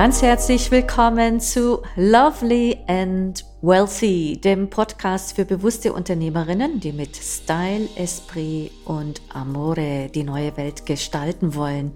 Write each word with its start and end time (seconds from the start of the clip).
Ganz 0.00 0.22
herzlich 0.22 0.70
willkommen 0.70 1.40
zu 1.40 1.82
Lovely 1.94 2.78
and 2.86 3.44
Wealthy, 3.60 4.40
dem 4.42 4.70
Podcast 4.70 5.36
für 5.36 5.44
bewusste 5.44 5.92
Unternehmerinnen, 5.92 6.80
die 6.80 6.92
mit 6.92 7.16
Style, 7.16 7.86
Esprit 7.96 8.70
und 8.86 9.20
Amore 9.28 10.08
die 10.08 10.22
neue 10.22 10.56
Welt 10.56 10.86
gestalten 10.86 11.54
wollen. 11.54 11.92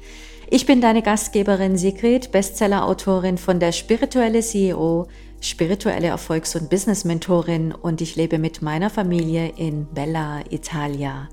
Ich 0.51 0.67
bin 0.67 0.83
deine 0.83 1.01
Gastgeberin 1.01 1.79
Sigrid, 1.79 2.31
Bestseller-Autorin 2.31 3.39
von 3.39 3.59
der 3.59 3.73
Spirituelle 3.73 4.43
CEO, 4.43 5.09
spirituelle 5.41 6.09
Erfolgs- 6.09 6.57
und 6.57 6.69
Business-Mentorin 6.69 7.73
und 7.73 8.03
ich 8.03 8.17
lebe 8.17 8.39
mit 8.39 8.61
meiner 8.61 8.91
Familie 8.91 9.51
in 9.57 9.87
Bella, 9.87 10.43
Italia. 10.51 11.31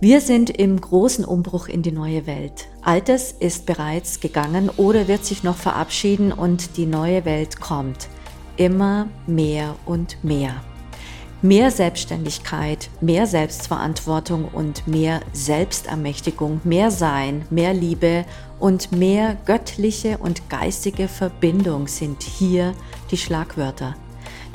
Wir 0.00 0.20
sind 0.20 0.50
im 0.50 0.80
großen 0.80 1.24
Umbruch 1.24 1.68
in 1.68 1.82
die 1.82 1.92
neue 1.92 2.26
Welt. 2.26 2.66
Altes 2.82 3.32
ist 3.32 3.64
bereits 3.64 4.20
gegangen 4.20 4.68
oder 4.76 5.08
wird 5.08 5.24
sich 5.24 5.44
noch 5.44 5.56
verabschieden 5.56 6.32
und 6.32 6.76
die 6.76 6.86
neue 6.86 7.24
Welt 7.24 7.60
kommt. 7.60 8.08
Immer 8.56 9.08
mehr 9.26 9.76
und 9.86 10.22
mehr. 10.22 10.62
Mehr 11.42 11.70
Selbstständigkeit, 11.70 12.90
mehr 13.00 13.26
Selbstverantwortung 13.26 14.46
und 14.46 14.86
mehr 14.88 15.20
Selbstermächtigung, 15.32 16.60
mehr 16.64 16.90
Sein, 16.90 17.44
mehr 17.50 17.72
Liebe 17.72 18.24
und 18.58 18.92
mehr 18.92 19.36
göttliche 19.46 20.18
und 20.18 20.48
geistige 20.48 21.06
Verbindung 21.06 21.86
sind 21.86 22.22
hier 22.22 22.74
die 23.10 23.16
Schlagwörter. 23.16 23.94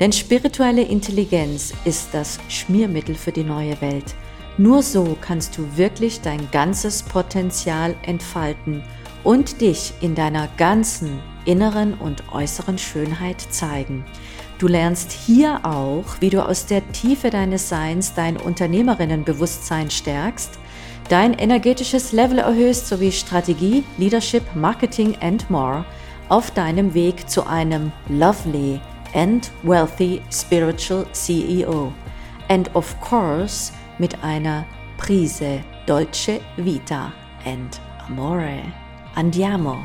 Denn 0.00 0.12
spirituelle 0.12 0.82
Intelligenz 0.82 1.72
ist 1.84 2.08
das 2.12 2.38
Schmiermittel 2.48 3.14
für 3.14 3.32
die 3.32 3.44
neue 3.44 3.80
Welt. 3.80 4.14
Nur 4.60 4.82
so 4.82 5.16
kannst 5.18 5.56
du 5.56 5.78
wirklich 5.78 6.20
dein 6.20 6.50
ganzes 6.50 7.02
Potenzial 7.02 7.94
entfalten 8.02 8.82
und 9.24 9.62
dich 9.62 9.94
in 10.02 10.14
deiner 10.14 10.48
ganzen 10.58 11.18
inneren 11.46 11.94
und 11.94 12.30
äußeren 12.30 12.76
Schönheit 12.76 13.40
zeigen. 13.40 14.04
Du 14.58 14.68
lernst 14.68 15.12
hier 15.12 15.60
auch, 15.62 16.04
wie 16.20 16.28
du 16.28 16.46
aus 16.46 16.66
der 16.66 16.86
Tiefe 16.92 17.30
deines 17.30 17.70
Seins 17.70 18.12
dein 18.12 18.36
Unternehmerinnenbewusstsein 18.36 19.90
stärkst, 19.90 20.58
dein 21.08 21.32
energetisches 21.32 22.12
Level 22.12 22.40
erhöhst 22.40 22.86
sowie 22.86 23.12
Strategie, 23.12 23.82
Leadership, 23.96 24.42
Marketing 24.54 25.16
and 25.22 25.48
more 25.48 25.86
auf 26.28 26.50
deinem 26.50 26.92
Weg 26.92 27.30
zu 27.30 27.46
einem 27.46 27.92
lovely 28.10 28.78
and 29.14 29.50
wealthy 29.62 30.20
spiritual 30.30 31.06
CEO. 31.12 31.94
And 32.50 32.68
of 32.74 32.94
course, 33.00 33.72
mit 34.00 34.24
einer 34.24 34.66
Prise 34.96 35.62
Dolce 35.86 36.40
Vita 36.56 37.12
and 37.44 37.78
Amore. 38.06 38.62
Andiamo! 39.14 39.76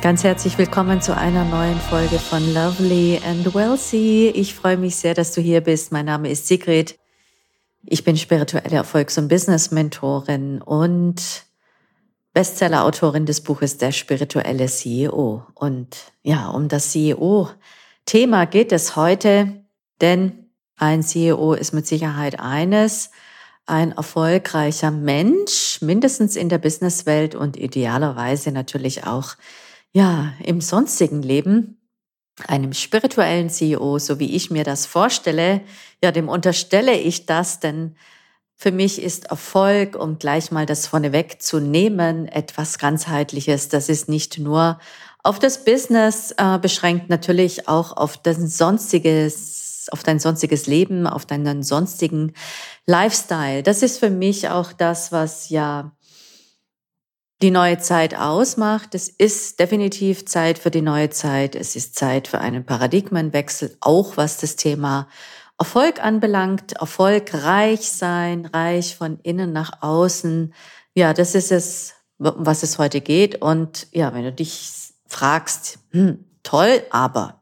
Ganz 0.00 0.22
herzlich 0.22 0.56
willkommen 0.58 1.02
zu 1.02 1.16
einer 1.16 1.44
neuen 1.44 1.78
Folge 1.78 2.20
von 2.20 2.54
Lovely 2.54 3.20
and 3.26 3.52
Wealthy. 3.52 4.28
Ich 4.28 4.54
freue 4.54 4.76
mich 4.76 4.94
sehr, 4.94 5.14
dass 5.14 5.32
du 5.32 5.40
hier 5.40 5.60
bist. 5.60 5.90
Mein 5.90 6.06
Name 6.06 6.30
ist 6.30 6.46
Sigrid. 6.46 6.98
Ich 7.84 8.04
bin 8.04 8.16
spirituelle 8.16 8.76
Erfolgs- 8.76 9.18
und 9.18 9.26
Business-Mentorin 9.26 10.62
und 10.62 11.46
Bestseller-Autorin 12.32 13.26
des 13.26 13.40
Buches 13.40 13.78
Der 13.78 13.90
spirituelle 13.90 14.66
CEO. 14.66 15.46
Und 15.54 16.12
ja, 16.22 16.48
um 16.48 16.68
das 16.68 16.92
CEO-Thema 16.92 18.46
geht 18.46 18.70
es 18.70 18.94
heute, 18.94 19.64
denn 20.00 20.41
ein 20.82 21.04
CEO 21.04 21.54
ist 21.54 21.72
mit 21.72 21.86
Sicherheit 21.86 22.40
eines, 22.40 23.10
ein 23.66 23.92
erfolgreicher 23.92 24.90
Mensch, 24.90 25.80
mindestens 25.80 26.34
in 26.34 26.48
der 26.48 26.58
Businesswelt 26.58 27.36
und 27.36 27.56
idealerweise 27.56 28.50
natürlich 28.50 29.06
auch, 29.06 29.36
ja, 29.92 30.32
im 30.42 30.60
sonstigen 30.60 31.22
Leben. 31.22 31.78
Einem 32.48 32.72
spirituellen 32.72 33.48
CEO, 33.48 34.00
so 34.00 34.18
wie 34.18 34.34
ich 34.34 34.50
mir 34.50 34.64
das 34.64 34.86
vorstelle, 34.86 35.60
ja, 36.02 36.10
dem 36.10 36.28
unterstelle 36.28 36.98
ich 36.98 37.26
das, 37.26 37.60
denn 37.60 37.94
für 38.56 38.72
mich 38.72 39.00
ist 39.00 39.26
Erfolg, 39.26 39.94
um 39.94 40.18
gleich 40.18 40.50
mal 40.50 40.66
das 40.66 40.88
vorneweg 40.88 41.40
zu 41.40 41.60
nehmen, 41.60 42.26
etwas 42.26 42.78
ganzheitliches. 42.78 43.68
Das 43.68 43.88
ist 43.88 44.08
nicht 44.08 44.38
nur 44.38 44.80
auf 45.22 45.38
das 45.38 45.64
Business 45.64 46.34
äh, 46.38 46.58
beschränkt, 46.58 47.08
natürlich 47.08 47.68
auch 47.68 47.96
auf 47.96 48.16
das 48.16 48.38
sonstiges 48.38 49.61
auf 49.90 50.02
dein 50.02 50.18
sonstiges 50.18 50.66
Leben, 50.66 51.06
auf 51.06 51.26
deinen 51.26 51.62
sonstigen 51.62 52.34
Lifestyle. 52.86 53.62
Das 53.62 53.82
ist 53.82 53.98
für 53.98 54.10
mich 54.10 54.48
auch 54.48 54.72
das, 54.72 55.12
was 55.12 55.48
ja 55.48 55.92
die 57.42 57.50
neue 57.50 57.78
Zeit 57.78 58.16
ausmacht. 58.16 58.94
Es 58.94 59.08
ist 59.08 59.58
definitiv 59.58 60.24
Zeit 60.26 60.58
für 60.58 60.70
die 60.70 60.80
neue 60.80 61.10
Zeit. 61.10 61.56
Es 61.56 61.74
ist 61.74 61.96
Zeit 61.96 62.28
für 62.28 62.38
einen 62.38 62.64
Paradigmenwechsel, 62.64 63.76
auch 63.80 64.16
was 64.16 64.38
das 64.38 64.56
Thema 64.56 65.08
Erfolg 65.58 66.02
anbelangt. 66.02 66.72
Erfolgreich 66.74 67.90
sein, 67.90 68.46
reich 68.46 68.96
von 68.96 69.18
innen 69.22 69.52
nach 69.52 69.82
außen. 69.82 70.54
Ja, 70.94 71.12
das 71.12 71.34
ist 71.34 71.50
es, 71.50 71.94
was 72.18 72.62
es 72.62 72.78
heute 72.78 73.00
geht. 73.00 73.42
Und 73.42 73.88
ja, 73.90 74.14
wenn 74.14 74.22
du 74.22 74.32
dich 74.32 74.70
fragst, 75.08 75.80
hm, 75.90 76.24
toll, 76.44 76.82
aber 76.90 77.41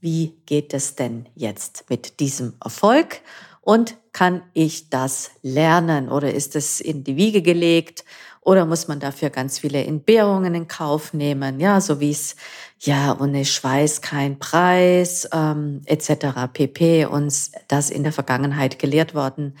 wie 0.00 0.36
geht 0.46 0.74
es 0.74 0.94
denn 0.94 1.28
jetzt 1.34 1.84
mit 1.88 2.20
diesem 2.20 2.54
Erfolg 2.62 3.20
und 3.60 3.96
kann 4.12 4.42
ich 4.54 4.90
das 4.90 5.30
lernen 5.42 6.08
oder 6.08 6.32
ist 6.32 6.56
es 6.56 6.80
in 6.80 7.04
die 7.04 7.16
Wiege 7.16 7.42
gelegt 7.42 8.04
oder 8.40 8.64
muss 8.64 8.88
man 8.88 9.00
dafür 9.00 9.30
ganz 9.30 9.58
viele 9.58 9.84
Entbehrungen 9.84 10.54
in 10.54 10.66
Kauf 10.66 11.12
nehmen, 11.12 11.60
ja, 11.60 11.80
so 11.80 12.00
wie 12.00 12.10
es 12.10 12.36
ja 12.78 13.16
ohne 13.20 13.44
Schweiß 13.44 14.00
kein 14.00 14.38
Preis 14.38 15.28
ähm, 15.32 15.82
etc. 15.84 16.50
pp. 16.52 17.04
uns 17.06 17.52
das 17.68 17.90
in 17.90 18.02
der 18.02 18.12
Vergangenheit 18.12 18.78
gelehrt 18.78 19.14
worden 19.14 19.56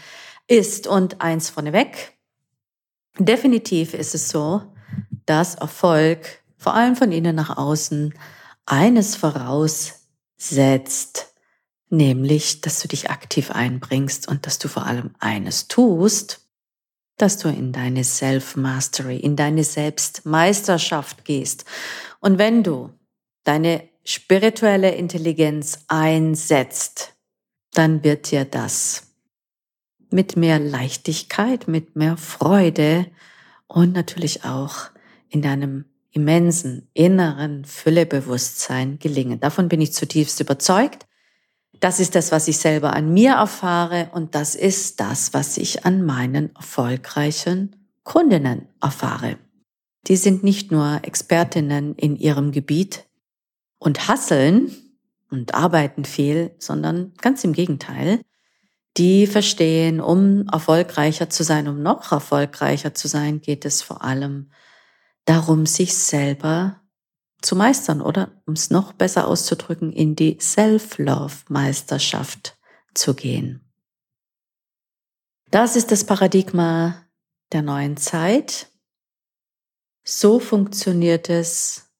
ist. 0.46 0.86
Und 0.86 1.20
eins 1.20 1.50
vorneweg, 1.50 2.14
definitiv 3.18 3.92
ist 3.92 4.14
es 4.14 4.30
so, 4.30 4.62
dass 5.26 5.56
Erfolg 5.56 6.42
vor 6.56 6.74
allem 6.74 6.96
von 6.96 7.12
innen 7.12 7.36
nach 7.36 7.56
außen 7.56 8.14
eines 8.66 9.14
voraus 9.14 9.99
setzt, 10.40 11.34
nämlich, 11.90 12.60
dass 12.60 12.80
du 12.80 12.88
dich 12.88 13.10
aktiv 13.10 13.50
einbringst 13.50 14.28
und 14.28 14.46
dass 14.46 14.58
du 14.58 14.68
vor 14.68 14.86
allem 14.86 15.14
eines 15.18 15.68
tust, 15.68 16.46
dass 17.16 17.36
du 17.36 17.48
in 17.48 17.72
deine 17.72 18.02
Self-Mastery, 18.02 19.18
in 19.18 19.36
deine 19.36 19.64
Selbstmeisterschaft 19.64 21.24
gehst. 21.24 21.64
Und 22.20 22.38
wenn 22.38 22.62
du 22.62 22.90
deine 23.44 23.88
spirituelle 24.04 24.94
Intelligenz 24.94 25.80
einsetzt, 25.88 27.14
dann 27.72 28.02
wird 28.02 28.30
dir 28.30 28.44
das 28.44 29.08
mit 30.10 30.36
mehr 30.36 30.58
Leichtigkeit, 30.58 31.68
mit 31.68 31.94
mehr 31.96 32.16
Freude 32.16 33.06
und 33.68 33.92
natürlich 33.92 34.44
auch 34.44 34.90
in 35.28 35.42
deinem 35.42 35.84
immensen 36.12 36.88
inneren 36.92 37.64
Füllebewusstsein 37.64 38.98
gelingen. 38.98 39.40
Davon 39.40 39.68
bin 39.68 39.80
ich 39.80 39.92
zutiefst 39.92 40.40
überzeugt. 40.40 41.06
Das 41.78 42.00
ist 42.00 42.14
das, 42.14 42.32
was 42.32 42.48
ich 42.48 42.58
selber 42.58 42.92
an 42.92 43.12
mir 43.12 43.32
erfahre 43.32 44.10
und 44.12 44.34
das 44.34 44.54
ist 44.54 45.00
das, 45.00 45.32
was 45.32 45.56
ich 45.56 45.84
an 45.86 46.04
meinen 46.04 46.54
erfolgreichen 46.54 47.76
Kundinnen 48.02 48.68
erfahre. 48.82 49.38
Die 50.06 50.16
sind 50.16 50.42
nicht 50.42 50.72
nur 50.72 51.00
Expertinnen 51.02 51.94
in 51.94 52.16
ihrem 52.16 52.52
Gebiet 52.52 53.06
und 53.78 54.08
hasseln 54.08 54.74
und 55.30 55.54
arbeiten 55.54 56.04
viel, 56.04 56.50
sondern 56.58 57.12
ganz 57.20 57.44
im 57.44 57.52
Gegenteil. 57.52 58.20
Die 58.96 59.26
verstehen, 59.26 60.00
um 60.00 60.48
erfolgreicher 60.48 61.30
zu 61.30 61.44
sein, 61.44 61.68
um 61.68 61.82
noch 61.82 62.10
erfolgreicher 62.12 62.94
zu 62.94 63.08
sein, 63.08 63.40
geht 63.40 63.64
es 63.64 63.82
vor 63.82 64.02
allem 64.02 64.50
darum, 65.24 65.66
sich 65.66 65.96
selber 65.96 66.80
zu 67.42 67.56
meistern 67.56 68.00
oder, 68.00 68.40
um 68.46 68.54
es 68.54 68.70
noch 68.70 68.92
besser 68.92 69.26
auszudrücken, 69.26 69.92
in 69.92 70.14
die 70.16 70.38
Self-Love-Meisterschaft 70.40 72.56
zu 72.94 73.14
gehen. 73.14 73.66
Das 75.50 75.76
ist 75.76 75.90
das 75.90 76.04
Paradigma 76.04 77.04
der 77.52 77.62
neuen 77.62 77.96
Zeit. 77.96 78.68
So 80.04 80.38
funktioniert 80.38 81.28
es, 81.28 81.90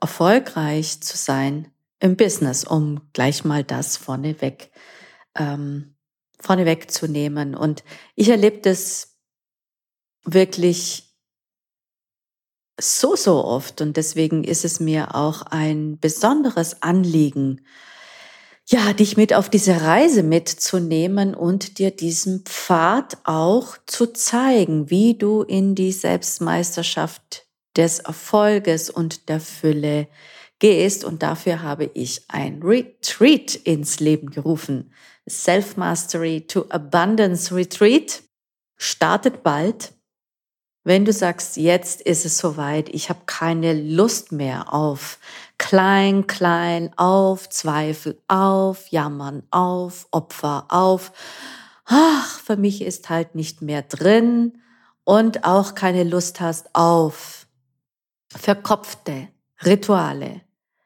erfolgreich 0.00 1.00
zu 1.00 1.16
sein 1.16 1.72
im 1.98 2.16
Business, 2.16 2.64
um 2.64 3.08
gleich 3.12 3.44
mal 3.44 3.64
das 3.64 3.96
vorneweg, 3.96 4.70
ähm, 5.34 5.94
vorneweg 6.38 6.90
zu 6.90 7.06
nehmen. 7.06 7.54
Und 7.54 7.84
ich 8.16 8.30
erlebe 8.30 8.58
das 8.58 9.18
wirklich 10.24 11.09
so, 12.80 13.16
so 13.16 13.44
oft 13.44 13.80
und 13.80 13.96
deswegen 13.96 14.44
ist 14.44 14.64
es 14.64 14.80
mir 14.80 15.14
auch 15.14 15.42
ein 15.42 15.98
besonderes 16.00 16.82
Anliegen, 16.82 17.60
ja, 18.66 18.92
dich 18.92 19.16
mit 19.16 19.34
auf 19.34 19.48
diese 19.48 19.82
Reise 19.82 20.22
mitzunehmen 20.22 21.34
und 21.34 21.78
dir 21.78 21.90
diesen 21.90 22.44
Pfad 22.44 23.18
auch 23.24 23.76
zu 23.86 24.06
zeigen, 24.06 24.90
wie 24.90 25.14
du 25.14 25.42
in 25.42 25.74
die 25.74 25.90
Selbstmeisterschaft 25.90 27.46
des 27.76 27.98
Erfolges 27.98 28.88
und 28.88 29.28
der 29.28 29.40
Fülle 29.40 30.06
gehst. 30.60 31.04
Und 31.04 31.24
dafür 31.24 31.62
habe 31.62 31.90
ich 31.94 32.24
ein 32.28 32.62
Retreat 32.62 33.56
ins 33.56 33.98
Leben 33.98 34.30
gerufen. 34.30 34.92
Self-Mastery 35.28 36.46
to 36.46 36.66
Abundance 36.68 37.52
Retreat 37.52 38.22
startet 38.76 39.42
bald. 39.42 39.92
Wenn 40.90 41.04
du 41.04 41.12
sagst, 41.12 41.56
jetzt 41.56 42.00
ist 42.00 42.26
es 42.26 42.36
soweit, 42.38 42.88
ich 42.88 43.10
habe 43.10 43.20
keine 43.24 43.74
Lust 43.74 44.32
mehr 44.32 44.74
auf 44.74 45.20
klein, 45.56 46.26
klein, 46.26 46.90
auf 46.96 47.48
Zweifel, 47.48 48.20
auf 48.26 48.88
Jammern, 48.88 49.44
auf 49.52 50.08
Opfer, 50.10 50.64
auf, 50.68 51.12
ach, 51.84 52.40
für 52.40 52.56
mich 52.56 52.82
ist 52.82 53.08
halt 53.08 53.36
nicht 53.36 53.62
mehr 53.62 53.82
drin 53.82 54.58
und 55.04 55.44
auch 55.44 55.76
keine 55.76 56.02
Lust 56.02 56.40
hast 56.40 56.74
auf 56.74 57.46
verkopfte 58.26 59.28
Rituale, 59.64 60.40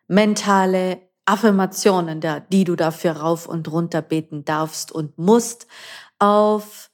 mentale 0.06 1.00
Affirmationen, 1.24 2.20
die 2.52 2.64
du 2.64 2.76
dafür 2.76 3.12
rauf 3.12 3.46
und 3.46 3.72
runter 3.72 4.02
beten 4.02 4.44
darfst 4.44 4.92
und 4.92 5.16
musst, 5.16 5.66
auf 6.18 6.90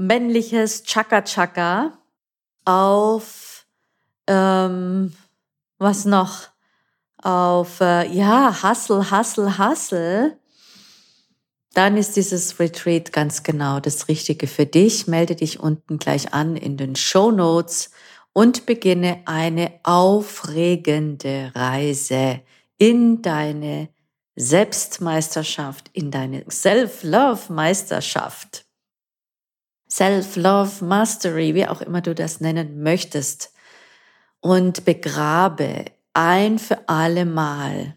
männliches 0.00 0.84
Chaka-Chaka, 0.84 1.98
auf, 2.64 3.66
ähm, 4.26 5.12
was 5.78 6.04
noch, 6.04 6.48
auf, 7.22 7.80
äh, 7.80 8.10
ja, 8.10 8.62
Hustle, 8.62 9.10
Hustle, 9.10 9.58
Hustle, 9.58 10.38
dann 11.74 11.96
ist 11.96 12.16
dieses 12.16 12.58
Retreat 12.58 13.12
ganz 13.12 13.44
genau 13.44 13.80
das 13.80 14.08
Richtige 14.08 14.48
für 14.48 14.66
dich. 14.66 15.06
Melde 15.06 15.36
dich 15.36 15.60
unten 15.60 15.98
gleich 15.98 16.34
an 16.34 16.56
in 16.56 16.76
den 16.76 16.96
Show 16.96 17.30
Notes 17.30 17.92
und 18.32 18.66
beginne 18.66 19.22
eine 19.26 19.78
aufregende 19.84 21.52
Reise 21.54 22.40
in 22.76 23.22
deine 23.22 23.88
Selbstmeisterschaft, 24.34 25.90
in 25.92 26.10
deine 26.10 26.44
Self-Love-Meisterschaft. 26.50 28.66
Self-Love 29.90 30.84
Mastery, 30.84 31.54
wie 31.54 31.66
auch 31.66 31.80
immer 31.80 32.00
du 32.00 32.14
das 32.14 32.40
nennen 32.40 32.82
möchtest. 32.82 33.52
Und 34.40 34.84
begrabe 34.84 35.86
ein 36.14 36.58
für 36.58 36.88
alle 36.88 37.26
Mal 37.26 37.96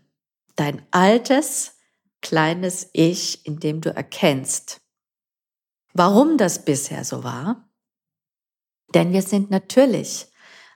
dein 0.55 0.85
altes, 0.91 1.77
kleines 2.21 2.89
Ich, 2.93 3.45
indem 3.45 3.81
du 3.81 3.95
erkennst, 3.95 4.81
warum 5.93 6.37
das 6.37 6.65
bisher 6.65 7.03
so 7.03 7.23
war. 7.23 7.69
Denn 8.93 9.13
wir 9.13 9.21
sind 9.21 9.49
natürlich 9.49 10.27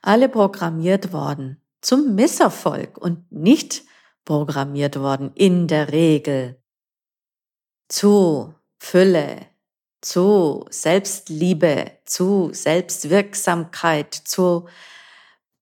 alle 0.02 0.30
programmiert 0.30 1.13
worden 1.13 1.62
zum 1.81 2.16
Misserfolg 2.16 2.98
und 2.98 3.31
nicht 3.31 3.84
programmiert 4.25 5.00
worden 5.00 5.31
in 5.36 5.68
der 5.68 5.92
Regel 5.92 6.62
zu 7.88 8.54
Fülle, 8.78 9.47
zu 10.02 10.66
Selbstliebe, 10.70 11.92
zu 12.06 12.50
Selbstwirksamkeit, 12.54 14.14
zu 14.14 14.68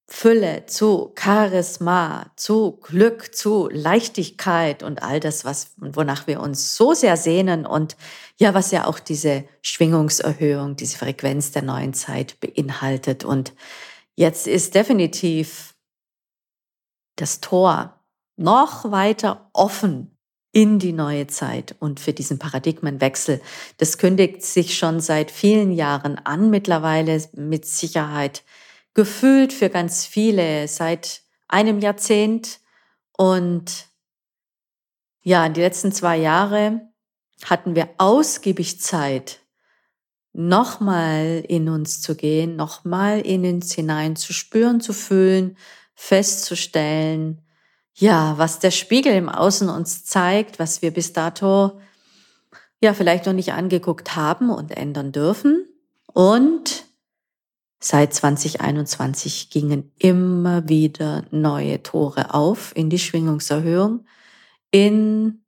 Fülle, 0.08 0.68
zu 0.68 1.14
Charisma, 1.18 2.32
zu 2.36 2.78
Glück, 2.78 3.36
zu 3.36 3.70
Leichtigkeit 3.72 4.84
und 4.84 5.02
all 5.02 5.20
das, 5.20 5.46
was, 5.46 5.72
wonach 5.78 6.28
wir 6.28 6.42
uns 6.42 6.76
so 6.76 6.94
sehr 6.94 7.18
sehnen 7.18 7.66
und 7.66 7.98
ja, 8.38 8.54
was 8.54 8.70
ja 8.72 8.86
auch 8.86 9.00
diese 9.00 9.46
Schwingungserhöhung, 9.64 10.76
diese 10.76 10.98
Frequenz 10.98 11.52
der 11.52 11.64
neuen 11.64 11.94
Zeit 11.96 12.40
beinhaltet. 12.40 13.26
Und 13.26 13.54
jetzt 14.16 14.46
ist 14.46 14.76
definitiv 14.76 15.76
das 17.16 17.42
Tor 17.42 18.00
noch 18.38 18.92
weiter 18.92 19.50
offen 19.54 20.15
in 20.56 20.80
die 20.80 20.94
neue 20.94 21.28
Zeit 21.28 21.76
und 21.80 22.00
für 22.00 22.14
diesen 22.14 22.40
Paradigmenwechsel. 22.40 23.42
Das 23.78 23.98
kündigt 23.98 24.42
sich 24.42 24.78
schon 24.78 25.02
seit 25.02 25.30
vielen 25.30 25.74
Jahren 25.74 26.18
an, 26.18 26.50
mittlerweile 26.50 27.22
mit 27.34 27.66
Sicherheit 27.66 28.42
gefühlt 28.94 29.52
für 29.52 29.70
ganz 29.70 30.06
viele 30.06 30.70
seit 30.70 31.24
einem 31.50 31.80
Jahrzehnt. 31.80 32.62
Und 33.18 33.88
ja, 35.24 35.50
die 35.50 35.60
letzten 35.60 35.92
zwei 35.92 36.16
Jahre 36.16 36.88
hatten 37.44 37.76
wir 37.76 37.90
ausgiebig 37.98 38.80
Zeit, 38.80 39.42
nochmal 40.32 41.44
in 41.50 41.68
uns 41.68 42.02
zu 42.02 42.16
gehen, 42.16 42.56
nochmal 42.56 43.20
in 43.20 43.46
uns 43.46 43.74
hinein 43.74 44.16
zu 44.16 44.32
spüren, 44.32 44.80
zu 44.80 44.94
fühlen, 44.94 45.58
festzustellen, 45.96 47.45
ja, 47.96 48.38
was 48.38 48.60
der 48.60 48.72
Spiegel 48.72 49.14
im 49.14 49.30
Außen 49.30 49.70
uns 49.70 50.04
zeigt, 50.04 50.60
was 50.60 50.82
wir 50.82 50.92
bis 50.92 51.14
dato 51.14 51.80
ja 52.82 52.94
vielleicht 52.94 53.26
noch 53.26 53.34
nicht 53.34 53.54
angeguckt 53.54 54.16
haben 54.16 54.50
und 54.50 54.72
ändern 54.72 55.14
dürfen. 55.14 55.66
Und 56.14 56.86
seit 57.80 58.14
2021 58.14 59.50
gingen 59.50 59.92
immer 59.98 60.68
wieder 60.68 61.26
neue 61.32 61.82
Tore 61.84 62.34
auf 62.34 62.76
in 62.76 62.90
die 62.90 63.00
Schwingungserhöhung, 63.00 64.06
in 64.72 65.46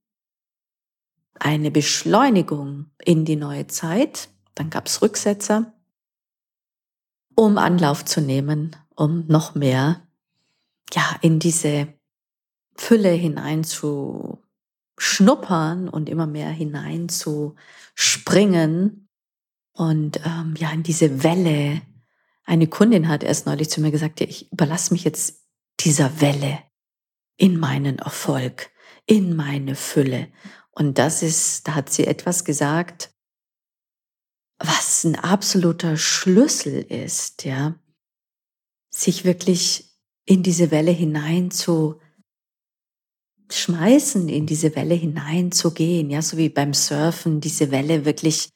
eine 1.40 1.70
Beschleunigung 1.70 2.92
in 3.04 3.26
die 3.26 3.36
neue 3.36 3.68
Zeit. 3.68 4.30
Dann 4.56 4.70
gab 4.70 4.88
es 4.88 5.02
Rücksetzer, 5.02 5.74
um 7.36 7.58
Anlauf 7.58 8.06
zu 8.06 8.22
nehmen, 8.22 8.76
um 8.96 9.26
noch 9.28 9.54
mehr 9.54 10.02
ja 10.94 11.04
in 11.22 11.40
diese 11.40 11.97
Fülle 12.78 13.12
hinein 13.12 13.64
zu 13.64 14.44
schnuppern 14.98 15.90
und 15.90 16.10
immer 16.10 16.28
mehr 16.28 16.50
hinein 16.50 17.10
zu 17.10 17.56
springen 17.94 19.10
und 19.74 20.20
ähm, 20.26 20.56
ja 20.58 20.72
in 20.72 20.84
diese 20.84 21.24
Welle. 21.24 21.82
Eine 22.44 22.68
Kundin 22.68 23.08
hat 23.08 23.24
erst 23.24 23.46
neulich 23.46 23.70
zu 23.70 23.82
mir 23.82 23.92
gesagt, 23.92 24.20
ja, 24.20 24.28
ich 24.28 24.52
überlasse 24.52 24.94
mich 24.94 25.04
jetzt 25.04 25.46
dieser 25.80 26.22
Welle 26.22 26.60
in 27.38 27.60
meinen 27.60 28.00
Erfolg, 28.00 28.72
in 29.06 29.36
meine 29.36 29.76
Fülle. 29.76 30.30
Und 30.72 30.98
das 30.98 31.22
ist, 31.22 31.68
da 31.68 31.76
hat 31.76 31.92
sie 31.92 32.08
etwas 32.08 32.46
gesagt, 32.46 33.12
was 34.60 35.04
ein 35.04 35.16
absoluter 35.16 35.98
Schlüssel 35.98 36.82
ist, 36.82 37.46
ja, 37.46 37.76
sich 38.90 39.24
wirklich 39.24 39.96
in 40.26 40.42
diese 40.42 40.72
Welle 40.72 40.92
hinein 40.92 41.52
zu 41.52 42.00
schmeißen, 43.50 44.30
in 44.30 44.46
diese 44.46 44.76
Welle 44.76 44.96
hineinzugehen, 44.96 46.10
ja, 46.10 46.22
so 46.22 46.38
wie 46.38 46.50
beim 46.50 46.74
Surfen, 46.74 47.42
diese 47.42 47.72
Welle 47.72 48.06
wirklich 48.06 48.50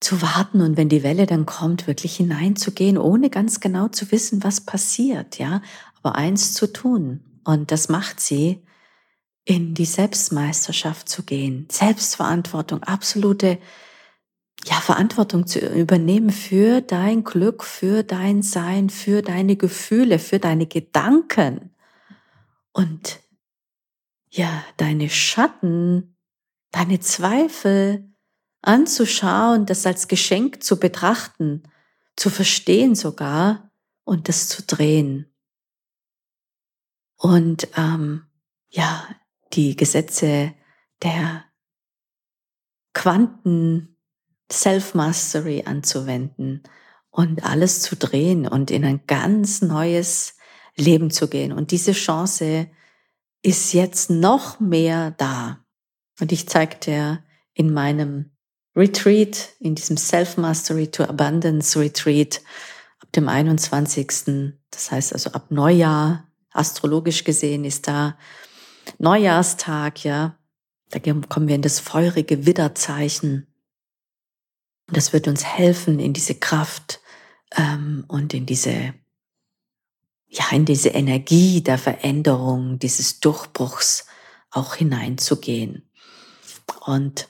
zu 0.00 0.20
warten 0.20 0.60
und 0.60 0.76
wenn 0.76 0.88
die 0.88 1.04
Welle 1.04 1.26
dann 1.26 1.46
kommt, 1.46 1.86
wirklich 1.86 2.16
hineinzugehen, 2.16 2.98
ohne 2.98 3.30
ganz 3.30 3.60
genau 3.60 3.88
zu 3.88 4.10
wissen, 4.10 4.42
was 4.42 4.60
passiert, 4.60 5.38
ja, 5.38 5.62
aber 6.02 6.16
eins 6.16 6.54
zu 6.54 6.72
tun. 6.72 7.20
Und 7.44 7.70
das 7.70 7.88
macht 7.88 8.20
sie, 8.20 8.62
in 9.44 9.74
die 9.74 9.84
Selbstmeisterschaft 9.84 11.08
zu 11.08 11.24
gehen, 11.24 11.66
Selbstverantwortung, 11.70 12.82
absolute 12.82 13.58
ja, 14.64 14.76
Verantwortung 14.76 15.46
zu 15.46 15.58
übernehmen 15.58 16.30
für 16.30 16.80
dein 16.80 17.24
Glück, 17.24 17.64
für 17.64 18.04
dein 18.04 18.42
Sein, 18.42 18.90
für 18.90 19.22
deine 19.22 19.56
Gefühle, 19.56 20.20
für 20.20 20.38
deine 20.38 20.66
Gedanken. 20.66 21.70
Und 22.72 23.21
ja, 24.32 24.64
deine 24.78 25.10
Schatten, 25.10 26.16
deine 26.70 27.00
Zweifel 27.00 28.10
anzuschauen, 28.62 29.66
das 29.66 29.84
als 29.84 30.08
Geschenk 30.08 30.62
zu 30.62 30.80
betrachten, 30.80 31.64
zu 32.16 32.30
verstehen 32.30 32.94
sogar 32.94 33.70
und 34.04 34.28
das 34.28 34.48
zu 34.48 34.62
drehen. 34.62 35.34
Und 37.16 37.68
ähm, 37.76 38.26
ja, 38.70 39.06
die 39.52 39.76
Gesetze 39.76 40.54
der 41.02 41.44
Quanten 42.94 43.98
Self-Mastery 44.50 45.64
anzuwenden 45.66 46.62
und 47.10 47.44
alles 47.44 47.82
zu 47.82 47.96
drehen 47.96 48.46
und 48.46 48.70
in 48.70 48.84
ein 48.84 49.06
ganz 49.06 49.60
neues 49.60 50.36
Leben 50.74 51.10
zu 51.10 51.28
gehen. 51.28 51.52
Und 51.52 51.70
diese 51.70 51.92
Chance 51.92 52.70
ist 53.42 53.72
jetzt 53.72 54.10
noch 54.10 54.60
mehr 54.60 55.12
da. 55.12 55.64
Und 56.20 56.32
ich 56.32 56.48
zeige 56.48 56.76
dir 56.76 57.24
in 57.54 57.72
meinem 57.72 58.30
Retreat, 58.74 59.50
in 59.58 59.74
diesem 59.74 59.96
Self-Mastery 59.96 60.90
to 60.90 61.04
Abundance 61.04 61.78
Retreat 61.78 62.40
ab 63.00 63.12
dem 63.12 63.28
21. 63.28 64.54
Das 64.70 64.90
heißt 64.90 65.12
also 65.12 65.32
ab 65.32 65.50
Neujahr, 65.50 66.28
astrologisch 66.52 67.24
gesehen 67.24 67.64
ist 67.64 67.88
da 67.88 68.16
Neujahrstag, 68.98 70.04
ja. 70.04 70.38
Da 70.90 70.98
kommen 70.98 71.48
wir 71.48 71.54
in 71.54 71.62
das 71.62 71.80
feurige 71.80 72.44
Widderzeichen. 72.44 73.46
Und 74.88 74.96
das 74.96 75.12
wird 75.12 75.26
uns 75.26 75.44
helfen 75.44 75.98
in 75.98 76.12
diese 76.12 76.34
Kraft 76.34 77.00
ähm, 77.56 78.04
und 78.08 78.34
in 78.34 78.44
diese 78.44 78.94
ja, 80.32 80.46
in 80.50 80.64
diese 80.64 80.88
Energie 80.88 81.62
der 81.62 81.76
Veränderung, 81.76 82.78
dieses 82.78 83.20
Durchbruchs 83.20 84.06
auch 84.50 84.74
hineinzugehen. 84.74 85.90
Und 86.86 87.28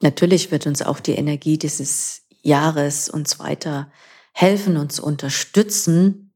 natürlich 0.00 0.52
wird 0.52 0.66
uns 0.66 0.80
auch 0.80 1.00
die 1.00 1.16
Energie 1.16 1.58
dieses 1.58 2.22
Jahres 2.42 3.08
uns 3.08 3.40
weiter 3.40 3.90
helfen, 4.32 4.76
uns 4.76 5.00
unterstützen, 5.00 6.32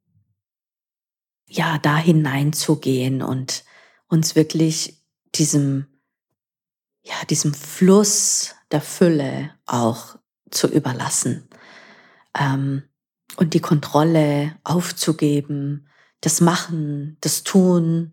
ja, 1.46 1.78
da 1.78 1.96
hineinzugehen 1.96 3.22
und 3.22 3.64
uns 4.08 4.34
wirklich 4.34 5.00
diesem, 5.36 5.86
ja, 7.02 7.14
diesem 7.28 7.54
Fluss 7.54 8.56
der 8.72 8.80
Fülle 8.80 9.54
auch 9.64 10.16
zu 10.50 10.66
überlassen 10.66 11.48
ähm, 12.36 12.82
und 13.36 13.54
die 13.54 13.60
Kontrolle 13.60 14.58
aufzugeben, 14.64 15.86
das 16.20 16.40
Machen, 16.40 17.16
das 17.20 17.42
Tun, 17.42 18.12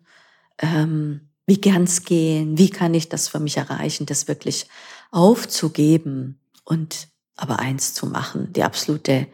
ähm, 0.60 1.30
wie 1.46 1.62
kann's 1.62 2.04
gehen, 2.04 2.58
wie 2.58 2.70
kann 2.70 2.94
ich 2.94 3.10
das 3.10 3.28
für 3.28 3.40
mich 3.40 3.58
erreichen, 3.58 4.06
das 4.06 4.28
wirklich 4.28 4.68
aufzugeben 5.12 6.40
und 6.66 7.08
aber 7.36 7.60
eins 7.60 7.94
zu 7.94 8.08
machen, 8.08 8.52
die 8.54 8.64
absolute 8.64 9.28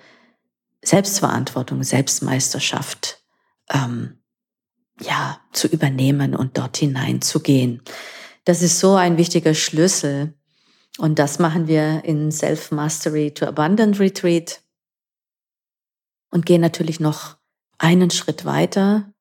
Selbstverantwortung, 0.84 1.84
Selbstmeisterschaft, 1.84 3.24
ähm, 3.72 4.20
ja, 5.00 5.40
zu 5.54 5.68
übernehmen 5.68 6.36
und 6.36 6.58
dort 6.58 6.78
hineinzugehen. 6.78 7.82
Das 8.46 8.62
ist 8.62 8.80
so 8.80 8.96
ein 8.96 9.18
wichtiger 9.18 9.54
Schlüssel. 9.54 10.34
Und 11.00 11.18
das 11.18 11.40
machen 11.40 11.68
wir 11.68 12.04
in 12.04 12.32
Self-Mastery 12.32 13.34
to 13.34 13.48
Abundant 13.48 14.00
Retreat 14.00 14.62
und 16.30 16.46
gehen 16.46 16.62
natürlich 16.62 17.00
noch 17.00 17.38
einen 17.78 18.10
Schritt 18.10 18.46
weiter. 18.46 19.14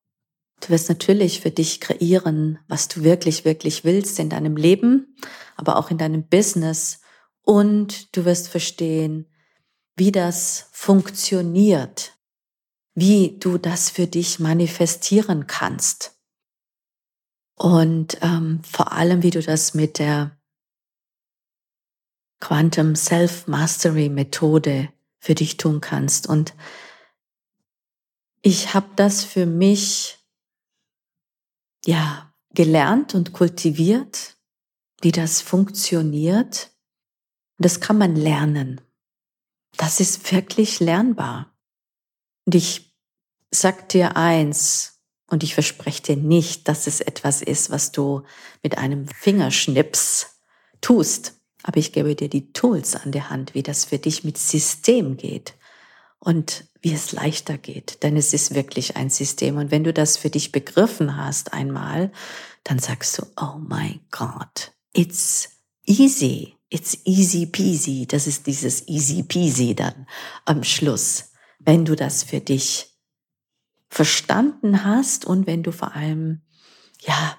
Du 0.61 0.69
wirst 0.69 0.89
natürlich 0.89 1.41
für 1.41 1.51
dich 1.51 1.81
kreieren, 1.81 2.59
was 2.69 2.89
du 2.89 3.03
wirklich, 3.03 3.45
wirklich 3.45 3.85
willst 3.85 4.19
in 4.19 4.29
deinem 4.29 4.57
Leben, 4.57 5.17
aber 5.57 5.77
auch 5.77 5.91
in 5.91 5.99
deinem 5.99 6.29
Business. 6.29 7.01
Und 7.43 8.17
du 8.17 8.25
wirst 8.25 8.49
verstehen, 8.49 9.27
wie 9.97 10.13
das 10.13 10.69
funktioniert, 10.73 12.17
wie 12.95 13.39
du 13.39 13.59
das 13.59 13.91
für 13.91 14.07
dich 14.07 14.39
manifestieren 14.39 15.47
kannst. 15.47 16.17
Und 17.57 18.19
ähm, 18.23 18.61
vor 18.65 18.93
allem, 18.93 19.23
wie 19.23 19.31
du 19.31 19.43
das 19.43 19.75
mit 19.75 19.99
der 19.99 20.37
Quantum 22.41 22.97
Self-Mastery 22.97 24.09
Methode 24.09 24.89
für 25.21 25.37
dich 25.37 25.59
tun 25.59 25.81
kannst. 25.81 26.29
Und 26.29 26.55
ich 28.43 28.75
habe 28.75 28.91
das 28.97 29.25
für 29.25 29.47
mich 29.47 30.19
ja 31.87 32.35
gelernt 32.55 33.15
und 33.15 33.33
kultiviert, 33.33 34.37
wie 35.01 35.13
das 35.13 35.41
funktioniert. 35.41 36.71
das 37.59 37.81
kann 37.81 37.97
man 37.97 38.17
lernen. 38.17 38.81
Das 39.77 40.01
ist 40.01 40.33
wirklich 40.33 40.81
lernbar. 40.81 41.57
Und 42.45 42.57
ich 42.57 42.93
sag 43.53 43.89
dir 43.89 44.17
eins, 44.17 45.01
und 45.29 45.43
ich 45.43 45.55
verspreche 45.55 46.03
dir 46.03 46.17
nicht, 46.17 46.69
dass 46.69 46.87
es 46.87 47.01
etwas 47.01 47.41
ist, 47.41 47.71
was 47.71 47.91
du 47.91 48.23
mit 48.63 48.77
einem 48.77 49.09
Fingerschnips 49.09 50.41
tust. 50.83 51.41
Aber 51.63 51.79
ich 51.79 51.93
gebe 51.93 52.15
dir 52.15 52.29
die 52.29 52.53
Tools 52.53 52.97
an 52.97 53.13
der 53.13 53.31
Hand, 53.31 53.55
wie 53.55 53.63
das 53.63 53.87
für 53.87 53.99
dich 53.99 54.25
mit 54.25 54.37
System 54.37 55.17
geht 55.17 55.55
und 56.25 56.67
wie 56.81 56.93
es 56.93 57.11
leichter 57.11 57.59
geht. 57.59 58.05
Denn 58.05 58.17
es 58.17 58.33
ist 58.33 58.55
wirklich 58.55 58.97
ein 58.97 59.11
System. 59.11 59.57
Und 59.57 59.73
wenn 59.73 59.83
du 59.83 59.93
das 59.93 60.17
für 60.17 60.31
dich 60.31 60.53
begriffen 60.53 61.17
hast 61.17 61.53
einmal, 61.53 62.13
dann 62.63 62.79
sagst 62.79 63.19
du, 63.19 63.27
oh 63.37 63.59
my 63.59 64.01
God, 64.13 64.73
it's 64.93 65.49
easy. 65.85 66.57
It's 66.71 66.97
easy 67.05 67.47
peasy. 67.47 68.07
Das 68.07 68.29
ist 68.29 68.47
dieses 68.47 68.87
easy 68.87 69.25
peasy 69.25 69.75
dann 69.75 70.07
am 70.45 70.63
Schluss. 70.63 71.33
Wenn 71.59 71.85
du 71.85 71.97
das 71.97 72.23
für 72.23 72.41
dich 72.41 72.97
verstanden 73.89 74.85
hast 74.85 75.25
und 75.25 75.49
wenn 75.49 75.65
du 75.65 75.73
vor 75.73 75.95
allem, 75.95 76.43
ja, 77.01 77.37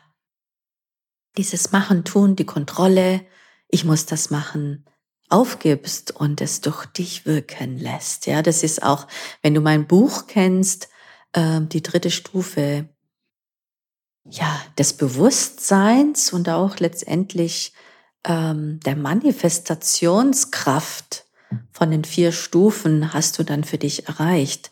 dieses 1.38 1.72
Machen, 1.72 2.04
Tun, 2.04 2.36
die 2.36 2.46
Kontrolle, 2.46 3.26
ich 3.70 3.86
muss 3.86 4.06
das 4.06 4.30
machen, 4.30 4.86
aufgibst 5.30 6.12
und 6.12 6.42
es 6.42 6.62
durch 6.62 6.86
dich 6.88 7.26
wirken 7.26 7.78
lässt. 7.78 8.28
Ja, 8.28 8.42
das 8.42 8.64
ist 8.64 8.84
auch, 8.84 9.08
wenn 9.42 9.54
du 9.54 9.62
mein 9.62 9.88
Buch 9.88 10.28
kennst, 10.28 10.90
äh, 11.34 11.62
die 11.62 11.82
dritte 11.82 12.12
Stufe, 12.12 12.90
ja, 14.26 14.62
des 14.78 14.94
Bewusstseins 14.94 16.32
und 16.32 16.48
auch 16.50 16.80
letztendlich 16.80 17.74
ähm, 18.26 18.80
der 18.86 18.96
Manifestationskraft 18.96 21.26
von 21.72 21.92
den 21.92 22.06
vier 22.06 22.32
Stufen 22.32 23.14
hast 23.14 23.38
du 23.38 23.44
dann 23.44 23.64
für 23.64 23.78
dich 23.78 24.08
erreicht. 24.08 24.72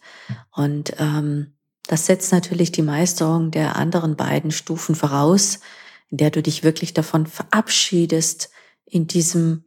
Und 0.51 0.93
ähm, 0.99 1.53
das 1.87 2.05
setzt 2.05 2.31
natürlich 2.31 2.71
die 2.71 2.81
Meisterung 2.81 3.51
der 3.51 3.75
anderen 3.75 4.15
beiden 4.15 4.51
Stufen 4.51 4.95
voraus, 4.95 5.59
in 6.09 6.17
der 6.17 6.29
du 6.29 6.41
dich 6.41 6.63
wirklich 6.63 6.93
davon 6.93 7.27
verabschiedest, 7.27 8.49
in 8.85 9.07
diesem 9.07 9.65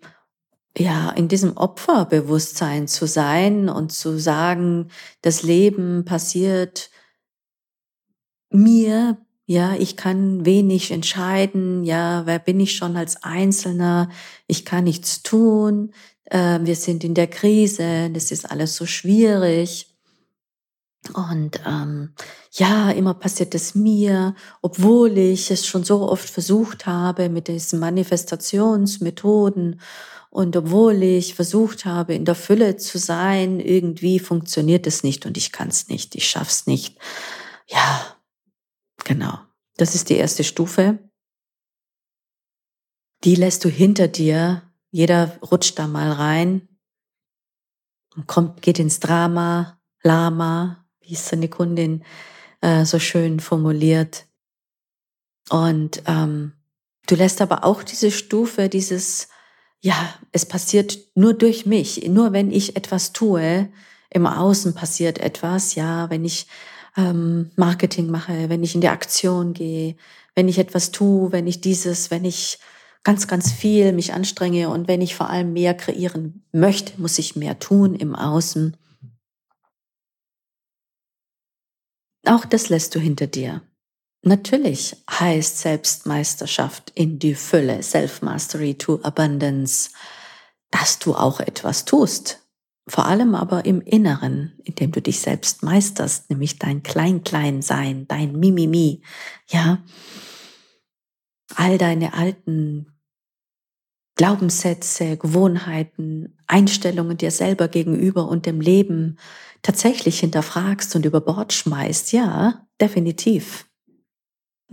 ja, 0.76 1.11
in 1.11 1.28
diesem 1.28 1.57
Opferbewusstsein 1.57 2.88
zu 2.88 3.07
sein 3.07 3.69
und 3.69 3.93
zu 3.93 4.19
sagen, 4.19 4.90
das 5.23 5.43
Leben 5.43 6.04
passiert 6.04 6.90
mir, 8.50 9.19
ja, 9.47 9.75
ich 9.75 9.97
kann 9.97 10.47
wenig 10.47 10.90
entscheiden, 10.90 11.85
ja, 11.85 12.26
wer 12.26 12.38
bin 12.38 12.59
ich 12.61 12.76
schon 12.76 12.97
als 12.97 13.23
Einzelner, 13.23 14.09
ich 14.47 14.64
kann 14.64 14.85
nichts 14.85 15.23
tun, 15.23 15.93
äh, 16.25 16.61
wir 16.62 16.76
sind 16.76 17.04
in 17.04 17.14
der 17.14 17.26
Krise, 17.26 18.11
das 18.11 18.31
ist 18.31 18.50
alles 18.50 18.76
so 18.76 18.87
schwierig. 18.87 19.90
Und 21.12 21.61
ähm, 21.66 22.14
ja, 22.52 22.90
immer 22.90 23.12
passiert 23.12 23.54
es 23.54 23.75
mir, 23.75 24.35
obwohl 24.62 25.19
ich 25.19 25.50
es 25.50 25.66
schon 25.66 25.85
so 25.85 26.09
oft 26.09 26.31
versucht 26.31 26.87
habe 26.87 27.28
mit 27.28 27.49
diesen 27.49 27.78
Manifestationsmethoden 27.78 29.83
und 30.35 30.57
obwohl 30.57 31.00
ich 31.05 31.37
versucht 31.37 31.85
habe, 31.85 32.12
in 32.12 32.25
der 32.25 32.35
Fülle 32.35 32.76
zu 32.76 32.99
sein, 32.99 33.61
irgendwie 33.61 34.19
funktioniert 34.19 34.85
es 34.85 35.05
nicht 35.05 35.26
und 35.26 35.37
ich 35.37 35.53
kann 35.53 35.69
es 35.69 35.87
nicht, 35.87 36.17
ich 36.17 36.29
schaff's 36.29 36.67
nicht. 36.67 36.99
Ja, 37.69 38.17
genau. 39.05 39.38
Das 39.76 39.95
ist 39.95 40.11
die 40.11 40.17
erste 40.17 40.43
Stufe. 40.43 40.99
Die 43.23 43.37
lässt 43.37 43.64
du 43.64 43.69
hinter 43.69 44.09
dir. 44.09 44.62
Jeder 44.91 45.38
rutscht 45.38 45.79
da 45.79 45.87
mal 45.87 46.11
rein 46.11 46.69
und 48.17 48.26
kommt, 48.26 48.61
geht 48.61 48.81
ins 48.81 48.99
Drama, 48.99 49.81
Lama, 50.03 50.85
wie 51.00 51.14
es 51.14 51.29
seine 51.29 51.49
Kundin 51.49 52.03
äh, 52.61 52.85
so 52.85 52.99
schön 52.99 53.38
formuliert. 53.38 54.26
Und 55.49 56.03
ähm, 56.07 56.55
du 57.07 57.14
lässt 57.14 57.41
aber 57.41 57.62
auch 57.62 57.85
diese 57.85 58.11
Stufe, 58.11 58.69
dieses 58.69 59.29
ja, 59.85 60.14
es 60.33 60.47
passiert 60.47 60.99
nur 61.14 61.35
durch 61.35 61.67
mich, 61.67 62.09
nur 62.09 62.33
wenn 62.33 62.50
ich 62.50 62.75
etwas 62.75 63.12
tue, 63.12 63.69
im 64.09 64.26
Außen 64.26 64.75
passiert 64.75 65.19
etwas, 65.19 65.75
ja, 65.75 66.09
wenn 66.09 66.25
ich 66.25 66.47
ähm, 66.97 67.50
Marketing 67.57 68.09
mache, 68.11 68.49
wenn 68.49 68.62
ich 68.62 68.75
in 68.75 68.81
die 68.81 68.88
Aktion 68.88 69.53
gehe, 69.53 69.97
wenn 70.35 70.49
ich 70.49 70.59
etwas 70.59 70.91
tue, 70.91 71.33
wenn 71.33 71.47
ich 71.47 71.61
dieses, 71.61 72.11
wenn 72.11 72.25
ich 72.25 72.61
ganz, 73.03 73.29
ganz 73.29 73.53
viel 73.53 73.93
mich 73.93 74.14
anstrenge 74.14 74.71
und 74.71 74.88
wenn 74.88 75.03
ich 75.03 75.14
vor 75.17 75.29
allem 75.29 75.53
mehr 75.53 75.75
kreieren 75.75 76.47
möchte, 76.50 76.99
muss 76.99 77.19
ich 77.19 77.37
mehr 77.37 77.59
tun 77.59 77.95
im 77.95 78.14
Außen. 78.14 78.79
Auch 82.25 82.47
das 82.47 82.71
lässt 82.71 82.95
du 82.95 83.00
hinter 83.00 83.26
dir. 83.26 83.61
Natürlich 84.26 84.97
heißt 85.11 85.59
Selbstmeisterschaft 85.59 86.90
in 86.95 87.19
die 87.19 87.35
Fülle, 87.35 87.83
Self-Mastery 87.83 88.75
to 88.75 88.99
Abundance, 89.02 89.90
dass 90.71 90.99
du 90.99 91.14
auch 91.14 91.40
etwas 91.40 91.85
tust. 91.85 92.40
Vor 92.88 93.04
allem 93.04 93.35
aber 93.35 93.66
im 93.66 93.83
Inneren, 93.83 94.59
indem 94.64 94.93
du 94.93 95.02
dich 95.02 95.21
selbst 95.21 95.62
meisterst, 95.62 96.31
nämlich 96.31 96.59
dein 96.59 96.83
Klein-Klein-Sein, 96.83 98.09
dein 98.09 98.33
Mimimi, 98.33 99.02
ja. 99.49 99.83
All 101.54 101.76
deine 101.76 102.14
alten 102.14 102.87
Glaubenssätze, 104.16 105.19
Gewohnheiten, 105.19 106.38
Einstellungen 106.47 107.19
dir 107.19 107.31
selber 107.31 107.69
gegenüber 107.69 108.26
und 108.28 108.47
dem 108.47 108.62
Leben 108.62 109.19
tatsächlich 109.61 110.21
hinterfragst 110.21 110.97
und 110.97 111.04
über 111.04 111.21
Bord 111.21 111.52
schmeißt, 111.52 112.12
ja, 112.12 112.66
definitiv 112.81 113.66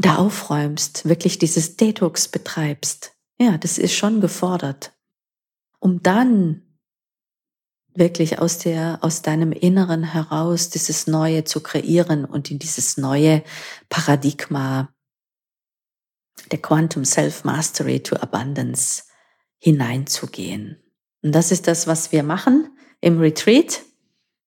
da 0.01 0.15
aufräumst, 0.15 1.07
wirklich 1.07 1.39
dieses 1.39 1.77
Detox 1.77 2.27
betreibst, 2.27 3.13
ja, 3.39 3.57
das 3.57 3.77
ist 3.77 3.93
schon 3.93 4.21
gefordert. 4.21 4.93
Um 5.79 6.03
dann 6.03 6.61
wirklich 7.93 8.39
aus 8.39 8.59
der, 8.59 8.99
aus 9.01 9.21
deinem 9.21 9.51
Inneren 9.51 10.03
heraus 10.03 10.69
dieses 10.69 11.07
Neue 11.07 11.43
zu 11.43 11.61
kreieren 11.61 12.25
und 12.25 12.51
in 12.51 12.59
dieses 12.59 12.97
neue 12.97 13.43
Paradigma 13.89 14.93
der 16.51 16.61
Quantum 16.61 17.05
Self-Mastery 17.05 18.01
to 18.01 18.15
Abundance 18.17 19.03
hineinzugehen. 19.57 20.77
Und 21.21 21.33
das 21.33 21.51
ist 21.51 21.67
das, 21.67 21.87
was 21.87 22.11
wir 22.11 22.23
machen 22.23 22.69
im 22.99 23.19
Retreat. 23.19 23.83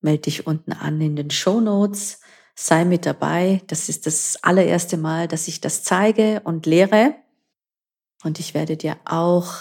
Melde 0.01 0.23
dich 0.23 0.47
unten 0.47 0.73
an 0.73 1.01
in 1.01 1.17
den 1.17 1.31
Show 1.31 1.61
Notes. 1.61 2.21
Sei 2.55 2.85
mit 2.85 3.05
dabei. 3.07 3.63
Das 3.67 3.89
ist 3.89 4.07
das 4.07 4.39
allererste 4.43 4.97
Mal, 4.97 5.29
dass 5.29 5.49
ich 5.49 5.61
das 5.61 5.83
zeige 5.83 6.41
und 6.45 6.67
lehre. 6.67 7.15
Und 8.23 8.39
ich 8.39 8.55
werde 8.55 8.77
dir 8.77 8.97
auch 9.05 9.53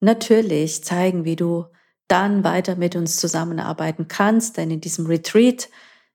natürlich 0.00 0.84
zeigen, 0.84 1.24
wie 1.24 1.36
du 1.36 1.66
dann 2.08 2.44
weiter 2.44 2.76
mit 2.76 2.94
uns 2.94 3.16
zusammenarbeiten 3.16 4.08
kannst. 4.08 4.56
Denn 4.56 4.70
in 4.70 4.80
diesem 4.80 5.06
Retreat 5.06 5.68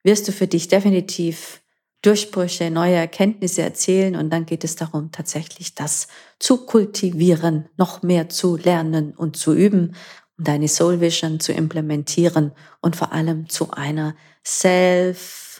wirst 0.03 0.27
du 0.27 0.31
für 0.31 0.47
dich 0.47 0.67
definitiv 0.67 1.61
Durchbrüche, 2.01 2.71
neue 2.71 2.95
Erkenntnisse 2.95 3.61
erzählen 3.61 4.15
und 4.15 4.31
dann 4.31 4.47
geht 4.47 4.63
es 4.63 4.75
darum, 4.75 5.11
tatsächlich 5.11 5.75
das 5.75 6.07
zu 6.39 6.65
kultivieren, 6.65 7.69
noch 7.77 8.01
mehr 8.01 8.27
zu 8.27 8.57
lernen 8.57 9.13
und 9.15 9.37
zu 9.37 9.53
üben, 9.53 9.95
um 10.35 10.43
deine 10.43 10.67
Soul 10.67 10.99
Vision 10.99 11.39
zu 11.39 11.53
implementieren 11.53 12.53
und 12.81 12.95
vor 12.95 13.13
allem 13.13 13.49
zu 13.49 13.69
einer 13.69 14.15
Self 14.43 15.50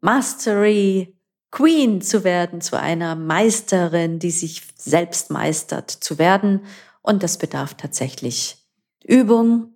Mastery 0.00 1.16
Queen 1.50 2.02
zu 2.02 2.24
werden, 2.24 2.60
zu 2.60 2.78
einer 2.78 3.14
Meisterin, 3.14 4.18
die 4.18 4.30
sich 4.30 4.62
selbst 4.76 5.30
meistert 5.30 5.90
zu 5.90 6.18
werden. 6.18 6.60
Und 7.02 7.22
das 7.22 7.38
bedarf 7.38 7.74
tatsächlich 7.74 8.58
Übung, 9.04 9.74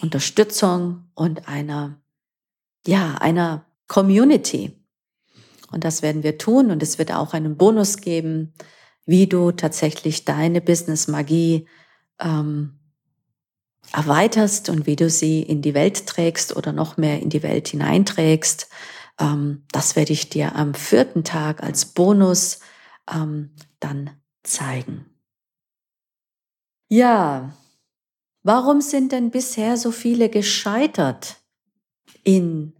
Unterstützung 0.00 1.10
und 1.14 1.48
einer, 1.48 2.00
ja, 2.86 3.14
einer 3.14 3.66
Community. 3.88 4.76
Und 5.72 5.84
das 5.84 6.02
werden 6.02 6.22
wir 6.22 6.38
tun 6.38 6.70
und 6.70 6.82
es 6.82 6.98
wird 6.98 7.12
auch 7.12 7.34
einen 7.34 7.56
Bonus 7.56 7.98
geben, 7.98 8.54
wie 9.04 9.26
du 9.26 9.52
tatsächlich 9.52 10.24
deine 10.24 10.60
Business-Magie 10.60 11.66
ähm, 12.20 12.78
erweiterst 13.92 14.68
und 14.68 14.86
wie 14.86 14.96
du 14.96 15.10
sie 15.10 15.42
in 15.42 15.62
die 15.62 15.74
Welt 15.74 16.06
trägst 16.06 16.56
oder 16.56 16.72
noch 16.72 16.96
mehr 16.96 17.20
in 17.20 17.30
die 17.30 17.42
Welt 17.42 17.68
hineinträgst. 17.68 18.68
Ähm, 19.18 19.64
das 19.72 19.96
werde 19.96 20.12
ich 20.12 20.30
dir 20.30 20.54
am 20.54 20.74
vierten 20.74 21.24
Tag 21.24 21.62
als 21.62 21.86
Bonus 21.86 22.60
ähm, 23.12 23.54
dann 23.80 24.10
zeigen. 24.42 25.06
Ja, 26.90 27.52
warum 28.42 28.80
sind 28.80 29.12
denn 29.12 29.30
bisher 29.30 29.76
so 29.76 29.90
viele 29.90 30.28
gescheitert 30.28 31.36
in 32.24 32.74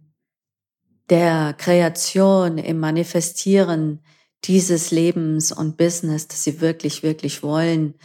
der 1.09 1.53
Kreation, 1.57 2.57
im 2.57 2.79
Manifestieren 2.79 4.01
dieses 4.45 4.91
Lebens 4.91 5.51
und 5.51 5.77
Business, 5.77 6.27
das 6.27 6.43
sie 6.43 6.61
wirklich, 6.61 7.03
wirklich 7.03 7.43
wollen. 7.43 7.95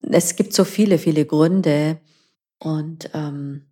Es 0.00 0.36
gibt 0.36 0.52
so 0.52 0.64
viele, 0.64 0.98
viele 0.98 1.24
Gründe. 1.26 2.00
Und 2.58 3.10
ähm, 3.14 3.70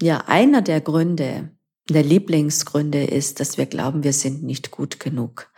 ja, 0.00 0.24
einer 0.26 0.62
der 0.62 0.80
Gründe, 0.80 1.50
der 1.88 2.02
Lieblingsgründe 2.02 3.04
ist, 3.04 3.40
dass 3.40 3.58
wir 3.58 3.66
glauben, 3.66 4.04
wir 4.04 4.12
sind 4.12 4.42
nicht 4.42 4.70
gut 4.70 5.00
genug. 5.00 5.50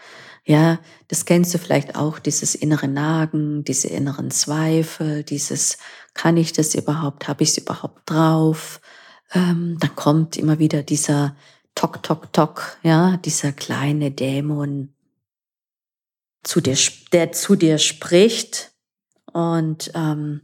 Ja, 0.44 0.78
das 1.08 1.26
kennst 1.26 1.52
du 1.54 1.58
vielleicht 1.58 1.96
auch, 1.96 2.18
dieses 2.18 2.54
innere 2.54 2.88
Nagen, 2.88 3.62
diese 3.64 3.88
inneren 3.88 4.30
Zweifel, 4.30 5.22
dieses, 5.22 5.78
kann 6.14 6.36
ich 6.36 6.52
das 6.52 6.74
überhaupt, 6.74 7.28
habe 7.28 7.42
ich 7.42 7.50
es 7.50 7.58
überhaupt 7.58 8.08
drauf? 8.08 8.80
Ähm, 9.32 9.76
dann 9.80 9.94
kommt 9.96 10.36
immer 10.36 10.58
wieder 10.58 10.82
dieser 10.82 11.36
Tok, 11.74 12.02
Tok, 12.02 12.32
Tok, 12.32 12.78
ja, 12.82 13.16
dieser 13.18 13.52
kleine 13.52 14.10
Dämon, 14.10 14.94
zu 16.42 16.60
dir, 16.60 16.76
der 17.12 17.32
zu 17.32 17.54
dir 17.54 17.78
spricht. 17.78 18.72
Und 19.32 19.92
ähm, 19.94 20.40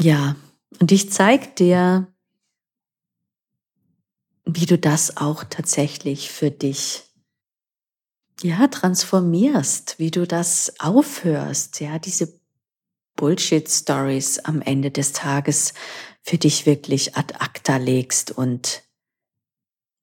ja, 0.00 0.36
und 0.80 0.92
ich 0.92 1.10
zeig 1.12 1.56
dir, 1.56 2.13
wie 4.44 4.66
du 4.66 4.78
das 4.78 5.16
auch 5.16 5.44
tatsächlich 5.44 6.30
für 6.30 6.50
dich 6.50 7.04
ja 8.42 8.66
transformierst, 8.68 9.98
wie 9.98 10.10
du 10.10 10.26
das 10.26 10.74
aufhörst, 10.78 11.80
ja, 11.80 11.98
diese 11.98 12.40
Bullshit 13.16 13.70
Stories 13.70 14.40
am 14.40 14.60
Ende 14.60 14.90
des 14.90 15.12
Tages 15.12 15.72
für 16.22 16.38
dich 16.38 16.66
wirklich 16.66 17.16
ad 17.16 17.34
acta 17.38 17.76
legst 17.76 18.32
und 18.32 18.82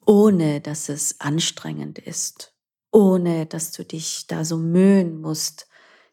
ohne 0.05 0.61
dass 0.61 0.89
es 0.89 1.19
anstrengend 1.19 1.99
ist, 1.99 2.53
ohne 2.91 3.45
dass 3.45 3.71
du 3.71 3.83
dich 3.83 4.27
da 4.27 4.45
so 4.45 4.57
mühen 4.57 5.19
musst, 5.19 5.67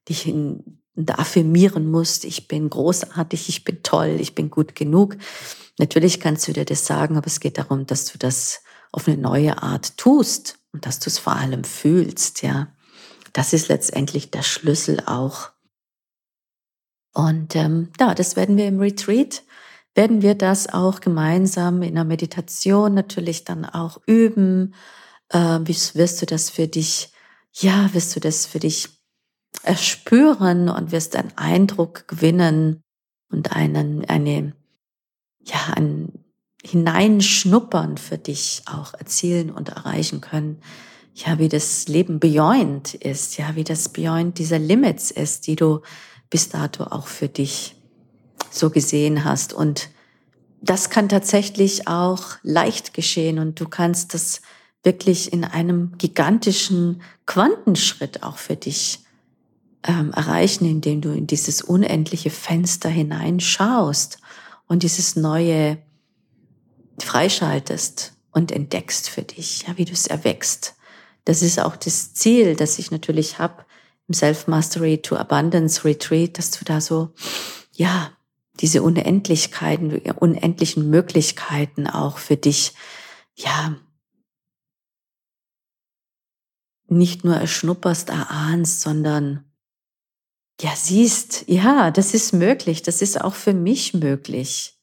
dich 0.09 0.27
in, 0.27 0.83
affirmieren 1.07 1.91
musst, 1.91 2.25
ich 2.25 2.49
bin 2.49 2.69
großartig, 2.69 3.49
ich 3.49 3.65
bin 3.65 3.83
toll, 3.83 4.17
ich 4.21 4.35
bin 4.35 4.51
gut 4.51 4.75
genug. 4.75 5.17
Natürlich 5.79 6.21
kannst 6.21 6.49
du 6.49 6.53
dir 6.53 6.65
das 6.65 6.87
sagen, 6.87 7.17
aber 7.17 7.27
es 7.27 7.41
geht 7.41 7.59
darum, 7.59 7.87
dass 7.87 8.05
du 8.07 8.19
das 8.19 8.63
auf 8.93 9.07
eine 9.07 9.17
neue 9.17 9.63
Art 9.63 9.97
tust 9.97 10.59
und 10.73 10.87
dass 10.87 10.99
du 10.99 11.09
es 11.09 11.19
vor 11.19 11.37
allem 11.37 11.65
fühlst, 11.65 12.43
ja. 12.43 12.69
Das 13.33 13.53
ist 13.53 13.69
letztendlich 13.69 14.31
der 14.31 14.43
Schlüssel 14.43 15.03
auch. 15.07 15.51
Und 17.15 17.55
ähm, 17.55 17.93
ja, 18.01 18.15
das 18.15 18.37
werden 18.37 18.57
wir 18.57 18.67
im 18.67 18.81
Retreat 18.81 19.43
werden 19.99 20.23
wir 20.23 20.37
das 20.37 20.69
auch 20.73 21.01
gemeinsam 21.01 21.83
in 21.83 21.97
der 21.97 22.05
Meditation 22.05 22.95
natürlich 22.95 23.43
dann 23.43 23.65
auch 23.65 24.01
üben. 24.07 24.75
Äh, 25.29 25.59
wie 25.65 25.75
wirst 25.75 26.23
du 26.23 26.27
das 26.27 26.51
für 26.51 26.69
dich, 26.69 27.13
ja, 27.53 27.93
wirst 27.95 28.15
du 28.15 28.21
das 28.21 28.47
für 28.47 28.61
dich 28.61 28.91
erspüren 29.65 30.69
und 30.69 30.93
wirst 30.93 31.17
einen 31.17 31.37
Eindruck 31.37 32.07
gewinnen 32.07 32.85
und 33.29 33.57
einen, 33.57 34.05
eine, 34.05 34.55
ja, 35.51 35.75
ein 35.75 36.13
Hineinschnuppern 36.65 37.97
für 37.99 38.19
dich 38.19 38.63
auch 38.67 38.95
erzielen 38.95 39.51
und 39.51 39.69
erreichen 39.69 40.21
können. 40.21 40.61
Ja, 41.15 41.39
wie 41.39 41.49
das 41.49 41.89
Leben 41.89 42.21
beyond 42.21 42.95
ist, 42.95 43.39
ja, 43.39 43.57
wie 43.57 43.65
das 43.65 43.89
beyond 43.89 44.39
dieser 44.39 44.59
Limits 44.59 45.11
ist, 45.11 45.47
die 45.47 45.57
du 45.57 45.81
bis 46.31 46.49
dato 46.49 46.85
auch 46.85 47.07
für 47.07 47.29
dich 47.29 47.75
so 48.51 48.71
gesehen 48.71 49.25
hast. 49.25 49.53
Und 49.53 49.89
das 50.61 50.91
kann 50.91 51.09
tatsächlich 51.09 51.89
auch 51.89 52.37
leicht 52.43 52.95
geschehen 52.95 53.39
und 53.39 53.61
du 53.61 53.69
kannst 53.69 54.15
das 54.15 54.43
wirklich 54.85 55.33
in 55.33 55.45
einem 55.45 55.97
gigantischen 55.99 57.03
Quantenschritt 57.27 58.23
auch 58.23 58.39
für 58.39 58.57
dich 58.57 59.01
ähm, 59.85 60.13
erreichen, 60.13 60.65
indem 60.65 61.01
du 61.01 61.11
in 61.11 61.27
dieses 61.27 61.63
unendliche 61.63 62.31
Fenster 62.31 62.89
hineinschaust 62.89 64.19
und 64.69 64.83
dieses 64.83 65.17
Neue 65.17 65.79
freischaltest 67.01 68.13
und 68.31 68.53
entdeckst 68.53 69.09
für 69.09 69.23
dich, 69.23 69.63
ja, 69.67 69.77
wie 69.77 69.85
du 69.85 69.93
es 69.93 70.07
erwächst. 70.07 70.77
Das 71.25 71.43
ist 71.43 71.59
auch 71.59 71.77
das 71.77 72.15
Ziel, 72.15 72.55
das 72.55 72.79
ich 72.79 72.91
natürlich 72.91 73.39
habe 73.39 73.65
im 74.07 74.15
Self-Mastery 74.15 74.99
to 74.99 75.17
Abundance 75.17 75.85
Retreat, 75.85 76.39
dass 76.39 76.51
du 76.51 76.65
da 76.65 76.81
so, 76.81 77.13
ja, 77.73 78.13
diese 78.61 78.83
Unendlichkeiten, 78.83 79.93
unendlichen 80.13 80.91
Möglichkeiten 80.91 81.87
auch 81.87 82.19
für 82.19 82.37
dich, 82.37 82.75
ja, 83.35 83.77
nicht 86.89 87.25
nur 87.25 87.37
erschnupperst, 87.37 88.09
erahnst, 88.09 88.81
sondern 88.81 89.45
ja, 90.61 90.75
siehst, 90.75 91.45
ja, 91.49 91.91
das 91.91 92.15
ist 92.15 92.33
möglich, 92.33 92.83
das 92.83 93.01
ist 93.01 93.21
auch 93.21 93.35
für 93.35 93.55
mich 93.55 93.95
möglich. 93.95 94.77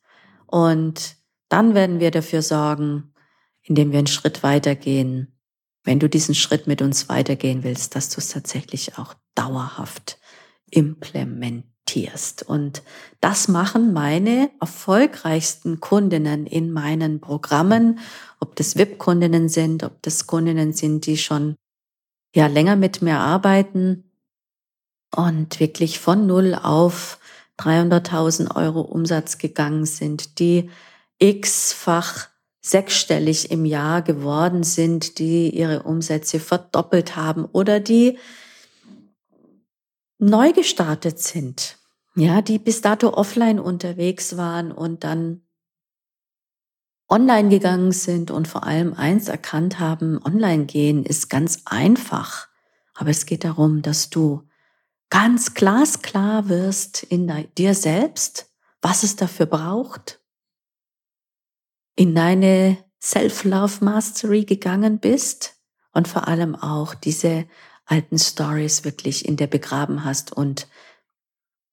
Und 0.48 1.18
dann 1.50 1.76
werden 1.76 2.00
wir 2.00 2.12
dafür 2.12 2.42
sorgen, 2.42 3.14
indem 3.62 3.92
wir 3.92 4.00
einen 4.00 4.08
Schritt 4.08 4.44
weitergehen, 4.44 5.38
wenn 5.84 6.00
du 6.00 6.10
diesen 6.10 6.36
Schritt 6.36 6.68
mit 6.68 6.82
uns 6.82 7.10
weitergehen 7.10 7.64
willst, 7.64 7.96
dass 7.96 8.10
du 8.10 8.20
es 8.20 8.30
tatsächlich 8.30 8.98
auch 8.98 9.14
dauerhaft 9.36 10.18
implementierst. 10.72 12.44
Und 12.44 12.82
das 13.20 13.48
machen 13.48 13.94
meine 13.94 14.50
erfolgreichsten 14.62 15.80
Kundinnen 15.80 16.48
in 16.48 16.72
meinen 16.72 17.20
Programmen, 17.20 18.00
ob 18.40 18.56
das 18.56 18.78
VIP-Kundinnen 18.78 19.50
sind, 19.50 19.84
ob 19.84 20.02
das 20.04 20.26
Kundinnen 20.26 20.74
sind, 20.74 21.06
die 21.06 21.18
schon 21.18 21.56
ja 22.34 22.48
länger 22.48 22.76
mit 22.76 23.02
mir 23.02 23.20
arbeiten 23.20 24.05
und 25.16 25.60
wirklich 25.60 26.00
von 26.00 26.28
null 26.28 26.56
auf 26.56 27.20
300.000 27.60 28.56
Euro 28.56 28.82
Umsatz 28.82 29.38
gegangen 29.38 29.86
sind, 29.86 30.40
die 30.40 30.70
x-fach 31.20 32.28
sechsstellig 32.62 33.52
im 33.52 33.64
Jahr 33.64 34.02
geworden 34.02 34.64
sind, 34.64 35.20
die 35.20 35.50
ihre 35.56 35.84
Umsätze 35.84 36.40
verdoppelt 36.40 37.16
haben 37.16 37.46
oder 37.46 37.80
die 37.80 38.18
neu 40.18 40.52
gestartet 40.52 41.20
sind, 41.20 41.78
ja, 42.16 42.42
die 42.42 42.60
bis 42.60 42.82
dato 42.82 43.14
offline 43.14 43.60
unterwegs 43.60 44.38
waren 44.38 44.72
und 44.72 45.04
dann 45.04 45.42
online 47.08 47.50
gegangen 47.50 47.92
sind 47.92 48.32
und 48.32 48.48
vor 48.48 48.64
allem 48.64 48.94
eins 48.94 49.28
erkannt 49.28 49.80
haben, 49.80 50.20
online 50.24 50.66
gehen 50.66 51.06
ist 51.06 51.30
ganz 51.30 51.62
einfach. 51.66 52.48
Aber 52.94 53.10
es 53.10 53.26
geht 53.26 53.44
darum, 53.44 53.82
dass 53.82 54.10
du 54.10 54.44
ganz 55.10 55.54
glasklar 55.54 56.50
wirst 56.50 57.04
in 57.04 57.48
dir 57.58 57.74
selbst, 57.74 58.52
was 58.82 59.04
es 59.04 59.16
dafür 59.16 59.46
braucht, 59.46 60.20
in 61.96 62.14
deine 62.14 62.78
Self-Love 63.02 63.84
Mastery 63.84 64.46
gegangen 64.46 65.00
bist 65.00 65.58
und 65.94 66.08
vor 66.08 66.28
allem 66.28 66.56
auch 66.56 66.96
diese 66.96 67.48
alten 67.86 68.18
Stories 68.18 68.84
wirklich 68.84 69.26
in 69.26 69.38
dir 69.38 69.48
begraben 69.48 70.04
hast 70.04 70.34
und 70.34 70.68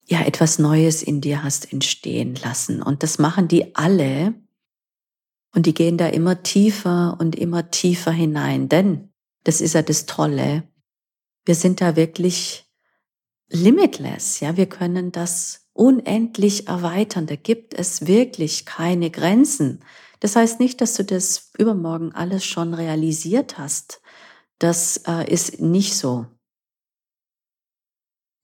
ja 0.05 0.21
etwas 0.21 0.59
Neues 0.59 1.01
in 1.01 1.21
dir 1.21 1.43
hast 1.43 1.71
entstehen 1.71 2.35
lassen. 2.35 2.81
Und 2.81 3.03
das 3.03 3.19
machen 3.19 3.47
die 3.47 3.75
alle. 3.75 4.35
Und 5.55 5.65
die 5.65 5.73
gehen 5.73 5.97
da 5.97 6.07
immer 6.07 6.43
tiefer 6.43 7.17
und 7.19 7.35
immer 7.35 7.71
tiefer 7.71 8.11
hinein. 8.11 8.69
Denn, 8.69 9.13
das 9.43 9.61
ist 9.61 9.73
ja 9.73 9.81
das 9.81 10.05
Tolle, 10.05 10.63
wir 11.45 11.55
sind 11.55 11.81
da 11.81 11.95
wirklich 11.95 12.65
limitless. 13.53 14.39
Ja, 14.39 14.57
wir 14.57 14.67
können 14.67 15.11
das 15.11 15.67
unendlich 15.73 16.67
erweitern. 16.67 17.27
Da 17.27 17.35
gibt 17.35 17.73
es 17.73 18.05
wirklich 18.07 18.65
keine 18.65 19.09
Grenzen. 19.09 19.83
Das 20.19 20.35
heißt 20.35 20.59
nicht, 20.59 20.81
dass 20.81 20.95
du 20.95 21.03
das 21.03 21.51
übermorgen 21.57 22.13
alles 22.13 22.45
schon 22.45 22.73
realisiert 22.73 23.57
hast. 23.57 24.01
Das 24.59 24.97
äh, 25.07 25.31
ist 25.31 25.61
nicht 25.61 25.95
so. 25.95 26.25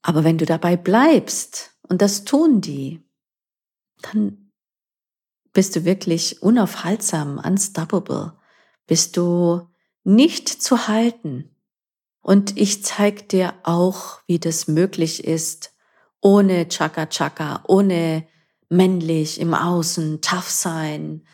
Aber 0.02 0.24
wenn 0.24 0.38
du 0.38 0.46
dabei 0.46 0.78
bleibst, 0.78 1.76
und 1.90 2.02
das 2.02 2.24
tun 2.24 2.62
die, 2.62 3.04
dann 4.02 4.52
bist 5.54 5.76
du 5.76 5.86
wirklich 5.86 6.42
unaufhaltsam, 6.42 7.40
unstoppable, 7.40 8.34
bist 8.86 9.18
du 9.18 9.68
nicht 10.04 10.48
zu 10.48 10.88
halten. 10.88 11.56
Und 12.30 12.60
ich 12.60 12.84
zeig 12.84 13.28
dir 13.30 13.56
auch, 13.64 14.20
wie 14.28 14.38
das 14.38 14.68
möglich 14.68 15.24
ist, 15.24 15.74
ohne 16.22 16.68
Chaka 16.68 17.08
Chaka, 17.08 17.64
ohne 17.68 18.24
männlich 18.70 19.42
im 19.42 19.56
Außen, 19.56 20.22
tough 20.22 20.48
sein. 20.48 21.26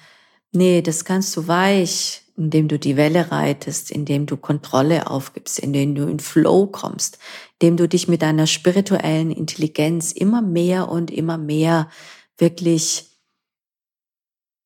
Nee, 0.54 0.82
das 0.82 1.04
kannst 1.04 1.36
du 1.36 1.50
weich, 1.50 2.22
indem 2.38 2.70
du 2.70 2.80
die 2.80 2.96
Welle 2.96 3.30
reitest, 3.30 3.92
indem 3.92 4.26
du 4.26 4.38
Kontrolle 4.38 5.12
aufgibst, 5.12 5.60
indem 5.60 5.96
du 5.96 6.08
in 6.08 6.22
Flow 6.22 6.68
kommst, 6.68 7.20
indem 7.60 7.76
du 7.76 7.90
dich 7.90 8.08
mit 8.08 8.22
deiner 8.22 8.48
spirituellen 8.48 9.32
Intelligenz 9.32 10.14
immer 10.14 10.42
mehr 10.42 10.88
und 10.88 11.12
immer 11.12 11.38
mehr 11.38 11.90
wirklich 12.38 13.10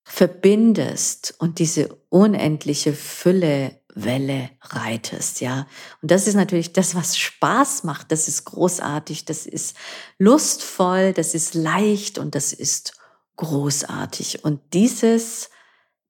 verbindest 0.04 1.34
und 1.40 1.58
diese 1.58 1.90
unendliche 2.10 2.94
Fülle 2.94 3.79
Welle 3.96 4.50
reitest, 4.62 5.42
ja. 5.42 5.68
Und 6.02 6.12
das 6.12 6.28
ist 6.28 6.36
natürlich 6.36 6.74
das, 6.74 6.96
was 6.96 7.18
Spaß 7.18 7.84
macht. 7.84 8.12
Das 8.12 8.28
ist 8.28 8.46
großartig, 8.46 9.26
das 9.26 9.46
ist 9.46 9.76
lustvoll, 10.18 11.14
das 11.14 11.34
ist 11.34 11.56
leicht 11.56 12.18
und 12.18 12.36
das 12.36 12.54
ist 12.54 12.94
großartig. 13.38 14.44
Und 14.44 14.62
dieses 14.74 15.50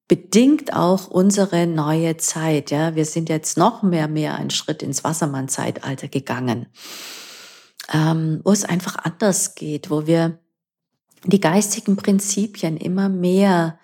bedingt 0.08 0.74
auch 0.74 1.08
unsere 1.08 1.68
neue 1.68 2.18
Zeit. 2.18 2.72
Ja, 2.72 2.96
wir 2.96 3.06
sind 3.06 3.30
jetzt 3.30 3.58
noch 3.58 3.84
mehr, 3.84 4.08
mehr 4.08 4.36
einen 4.36 4.50
Schritt 4.50 4.82
ins 4.82 5.04
Wassermann-Zeitalter 5.04 6.08
gegangen, 6.08 6.68
ähm, 7.94 8.42
wo 8.44 8.52
es 8.52 8.65
einfach 8.65 8.98
anders 8.98 9.56
geht, 9.56 9.89
wo 9.89 10.08
wir 10.08 10.39
die 11.26 11.39
geistigen 11.39 11.96
Prinzipien 11.96 12.78
immer 12.78 13.08
mehr 13.08 13.80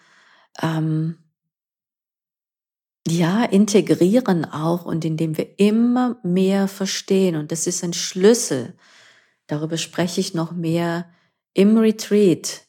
ähm, 0.62 1.20
ja, 3.08 3.44
integrieren 3.44 4.46
auch 4.46 4.86
und 4.86 5.06
indem 5.06 5.38
wir 5.38 5.60
immer 5.60 6.18
mehr 6.24 6.68
verstehen. 6.68 7.36
Und 7.36 7.52
das 7.52 7.68
ist 7.68 7.84
ein 7.84 7.94
Schlüssel. 7.94 8.76
Darüber 9.48 9.78
spreche 9.78 10.20
ich 10.20 10.34
noch 10.34 10.52
mehr 10.52 11.10
im 11.54 11.78
Retreat, 11.78 12.66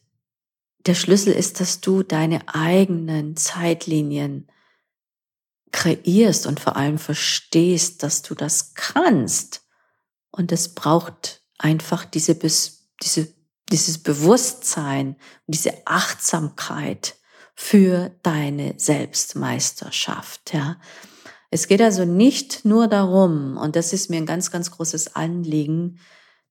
der 0.87 0.95
Schlüssel 0.95 1.33
ist, 1.33 1.61
dass 1.61 1.81
du 1.81 2.03
deine 2.03 2.55
eigenen 2.55 3.37
Zeitlinien 3.37 4.49
kreierst 5.73 6.47
und 6.47 6.61
vor 6.61 6.77
allem 6.77 6.99
verstehst, 6.99 8.03
dass 8.03 8.23
du 8.23 8.35
das 8.35 8.75
kannst. 8.75 9.67
Und 10.31 10.53
es 10.53 10.75
braucht 10.75 11.43
einfach 11.59 12.05
diese, 12.05 12.37
diese, 12.37 13.35
dieses 13.71 13.99
Bewusstsein, 13.99 15.17
diese 15.47 15.75
Achtsamkeit 15.87 17.17
für 17.57 18.13
deine 18.23 18.75
Selbstmeisterschaft, 18.77 20.53
ja. 20.53 20.77
Es 21.51 21.69
geht 21.69 21.81
also 21.81 22.05
nicht 22.05 22.65
nur 22.65 22.87
darum, 22.87 23.57
und 23.57 23.77
das 23.77 23.93
ist 23.93 24.11
mir 24.11 24.19
ein 24.19 24.27
ganz, 24.27 24.51
ganz 24.51 24.71
großes 24.71 25.17
Anliegen, 25.17 25.99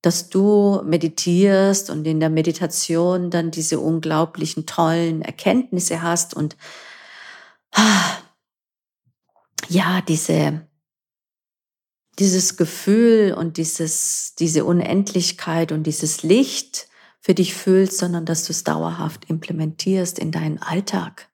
dass 0.02 0.30
du 0.30 0.82
meditierst 0.84 1.89
und 1.89 2.06
in 2.06 2.20
der 2.20 2.30
Meditation 2.30 3.30
dann 3.30 3.52
diese 3.52 3.80
unglaublichen 3.80 4.65
tollen 4.65 5.22
Erkenntnisse 5.22 6.02
hast 6.02 6.34
und 6.34 6.58
ja, 9.68 10.02
diese, 10.02 10.68
dieses 12.18 12.58
Gefühl 12.58 13.34
und 13.34 13.58
dieses, 13.58 14.34
diese 14.39 14.65
Unendlichkeit 14.65 15.72
und 15.72 15.84
dieses 15.84 16.24
Licht 16.24 16.88
für 17.26 17.34
dich 17.34 17.56
fühlst, 17.56 17.98
sondern 17.98 18.24
dass 18.24 18.44
du 18.44 18.52
es 18.52 18.64
dauerhaft 18.64 19.32
implementierst 19.32 20.20
in 20.20 20.32
deinen 20.32 20.62
Alltag. 20.62 21.28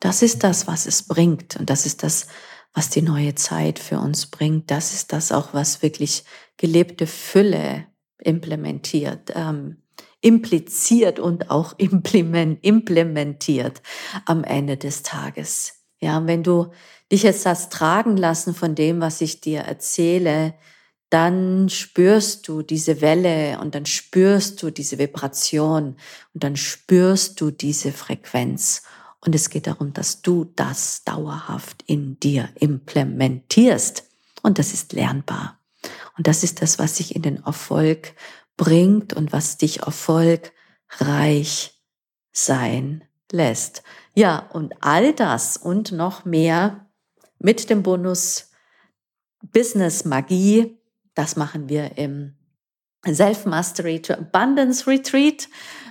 Das 0.00 0.22
ist 0.22 0.42
das, 0.42 0.66
was 0.66 0.86
es 0.86 1.04
bringt 1.04 1.54
und 1.54 1.70
das 1.70 1.86
ist 1.86 2.02
das, 2.02 2.26
was 2.72 2.90
die 2.90 3.00
neue 3.00 3.36
Zeit 3.36 3.78
für 3.78 4.00
uns 4.00 4.26
bringt. 4.26 4.72
Das 4.72 4.92
ist 4.92 5.12
das 5.12 5.30
auch, 5.30 5.54
was 5.54 5.82
wirklich 5.82 6.24
gelebte 6.56 7.06
Fülle 7.06 7.86
implementiert, 8.18 9.30
ähm, 9.36 9.84
impliziert 10.20 11.20
und 11.20 11.48
auch 11.48 11.74
implementiert 11.78 13.82
am 14.26 14.42
Ende 14.42 14.76
des 14.76 15.04
Tages. 15.04 15.84
Ja, 16.00 16.26
wenn 16.26 16.42
du 16.42 16.72
dich 17.12 17.22
jetzt 17.22 17.46
hast 17.46 17.72
tragen 17.72 18.16
lassen 18.16 18.52
von 18.52 18.74
dem, 18.74 19.00
was 19.00 19.20
ich 19.20 19.40
dir 19.40 19.60
erzähle, 19.60 20.54
dann 21.14 21.68
spürst 21.68 22.48
du 22.48 22.62
diese 22.62 23.00
Welle 23.00 23.60
und 23.60 23.76
dann 23.76 23.86
spürst 23.86 24.60
du 24.60 24.70
diese 24.70 24.98
Vibration 24.98 25.96
und 26.34 26.42
dann 26.42 26.56
spürst 26.56 27.40
du 27.40 27.52
diese 27.52 27.92
Frequenz. 27.92 28.82
Und 29.20 29.32
es 29.32 29.48
geht 29.48 29.68
darum, 29.68 29.92
dass 29.92 30.22
du 30.22 30.50
das 30.56 31.04
dauerhaft 31.04 31.84
in 31.86 32.18
dir 32.18 32.48
implementierst. 32.56 34.10
Und 34.42 34.58
das 34.58 34.74
ist 34.74 34.92
lernbar. 34.92 35.60
Und 36.18 36.26
das 36.26 36.42
ist 36.42 36.62
das, 36.62 36.80
was 36.80 36.96
sich 36.96 37.14
in 37.14 37.22
den 37.22 37.44
Erfolg 37.44 38.14
bringt 38.56 39.12
und 39.12 39.32
was 39.32 39.56
dich 39.56 39.82
erfolgreich 39.82 41.80
sein 42.32 43.04
lässt. 43.30 43.84
Ja, 44.16 44.50
und 44.52 44.74
all 44.80 45.12
das 45.12 45.56
und 45.58 45.92
noch 45.92 46.24
mehr 46.24 46.90
mit 47.38 47.70
dem 47.70 47.84
Bonus 47.84 48.50
Business 49.52 50.04
Magie, 50.04 50.76
das 51.14 51.36
machen 51.36 51.68
wir 51.68 51.96
im 51.96 52.34
Self-Mastery 53.06 54.02
to 54.02 54.14
Abundance 54.14 54.86
Retreat. 54.86 55.48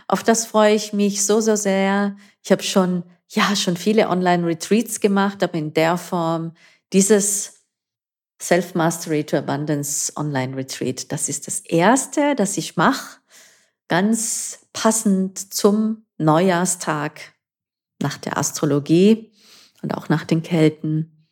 Auf 0.08 0.24
das 0.24 0.46
freue 0.46 0.76
ich 0.76 0.94
mich 0.94 1.26
so, 1.26 1.40
so 1.42 1.56
sehr. 1.56 2.16
Ich 2.44 2.52
habe 2.52 2.64
schon, 2.64 3.04
ja, 3.30 3.56
schon 3.56 3.78
viele 3.78 4.10
Online-Retreats 4.10 5.00
gemacht, 5.00 5.44
aber 5.44 5.56
in 5.56 5.74
der 5.74 5.98
Form 5.98 6.54
dieses 6.92 7.66
Self-Mastery 8.42 9.24
to 9.24 9.38
Abundance 9.38 10.12
Online 10.16 10.56
Retreat. 10.56 11.12
Das 11.12 11.30
ist 11.30 11.48
das 11.48 11.62
erste, 11.62 12.36
das 12.36 12.58
ich 12.58 12.76
mache, 12.76 13.20
ganz 13.88 14.68
passend 14.74 15.54
zum 15.54 16.06
Neujahrstag 16.18 17.34
nach 18.02 18.18
der 18.18 18.38
Astrologie 18.38 19.32
und 19.82 19.96
auch 19.96 20.10
nach 20.10 20.26
den 20.26 20.44
Kelten 20.44 21.28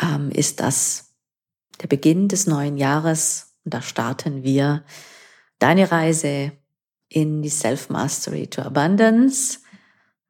ähm, 0.00 0.30
ist 0.30 0.60
das 0.60 1.09
der 1.80 1.88
Beginn 1.88 2.28
des 2.28 2.46
neuen 2.46 2.76
Jahres 2.76 3.54
und 3.64 3.74
da 3.74 3.82
starten 3.82 4.42
wir 4.42 4.84
deine 5.58 5.90
Reise 5.90 6.52
in 7.08 7.42
die 7.42 7.48
Self-Mastery 7.48 8.46
to 8.46 8.62
Abundance. 8.62 9.58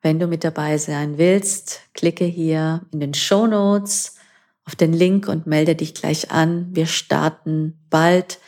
Wenn 0.03 0.19
du 0.19 0.27
mit 0.27 0.45
dabei 0.45 0.79
sein 0.79 1.19
willst, 1.19 1.81
klicke 1.95 2.25
hier 2.25 2.87
in 2.93 3.01
den 3.01 3.15
Show 3.15 3.47
Notes 3.47 4.17
auf 4.65 4.75
den 4.75 4.93
Link 4.93 5.29
und 5.29 5.47
melde 5.47 5.75
dich 5.75 5.95
gleich 5.95 6.31
an. 6.31 6.75
Wir 6.75 6.87
starten 6.87 7.79
bald. 7.91 8.39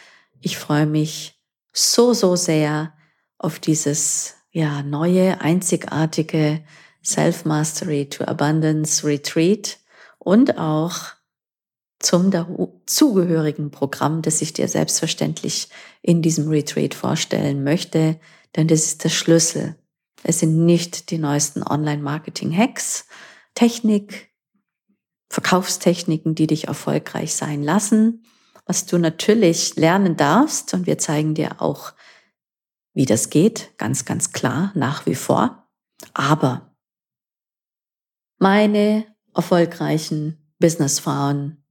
Ich 0.41 0.57
freue 0.57 0.87
mich 0.87 1.41
so, 1.73 2.15
so 2.15 2.37
sehr 2.37 2.93
auf 3.39 3.59
dieses 3.59 4.37
ja, 4.51 4.83
neue, 4.83 5.41
einzigartige 5.41 6.63
Self-Mastery 7.05 8.09
to 8.09 8.25
Abundance 8.25 9.07
Retreat 9.07 9.79
und 10.19 10.59
auch 10.59 11.13
zum 12.05 12.33
zugehörigen 12.87 13.71
Programm, 13.71 14.23
das 14.23 14.43
ich 14.43 14.53
dir 14.53 14.69
selbstverständlich 14.69 15.69
in 16.03 16.23
diesem 16.23 16.49
Retreat 16.49 16.95
vorstellen 16.95 17.65
möchte, 17.65 18.19
denn 18.57 18.69
das 18.69 18.85
ist 18.85 19.05
der 19.05 19.09
Schlüssel 19.09 19.77
Es 20.25 20.41
sind 20.41 20.65
nicht 20.65 21.11
die 21.11 21.19
neuesten 21.19 21.63
Online-Marketing-Hacks, 21.63 23.07
Technik, 23.55 24.31
Verkaufstechniken, 25.31 26.35
die 26.35 26.47
dich 26.47 26.69
erfolgreich 26.69 27.35
sein 27.35 27.63
lassen. 27.63 28.25
Was 28.67 28.87
du 28.87 28.99
natürlich 28.99 29.77
lernen 29.77 30.17
darfst, 30.17 30.75
und 30.75 30.87
wir 30.87 30.99
zeigen 30.99 31.35
dir 31.35 31.61
auch, 31.61 31.93
wie 32.95 33.07
das 33.07 33.31
geht, 33.31 33.77
ganz, 33.79 34.05
ganz 34.05 34.33
klar, 34.33 34.73
nach 34.75 35.07
wie 35.07 35.15
vor. 35.15 35.67
Aber 36.15 36.77
meine 38.39 39.07
erfolgreichen 39.35 40.55
Businessfrauen 40.59 41.62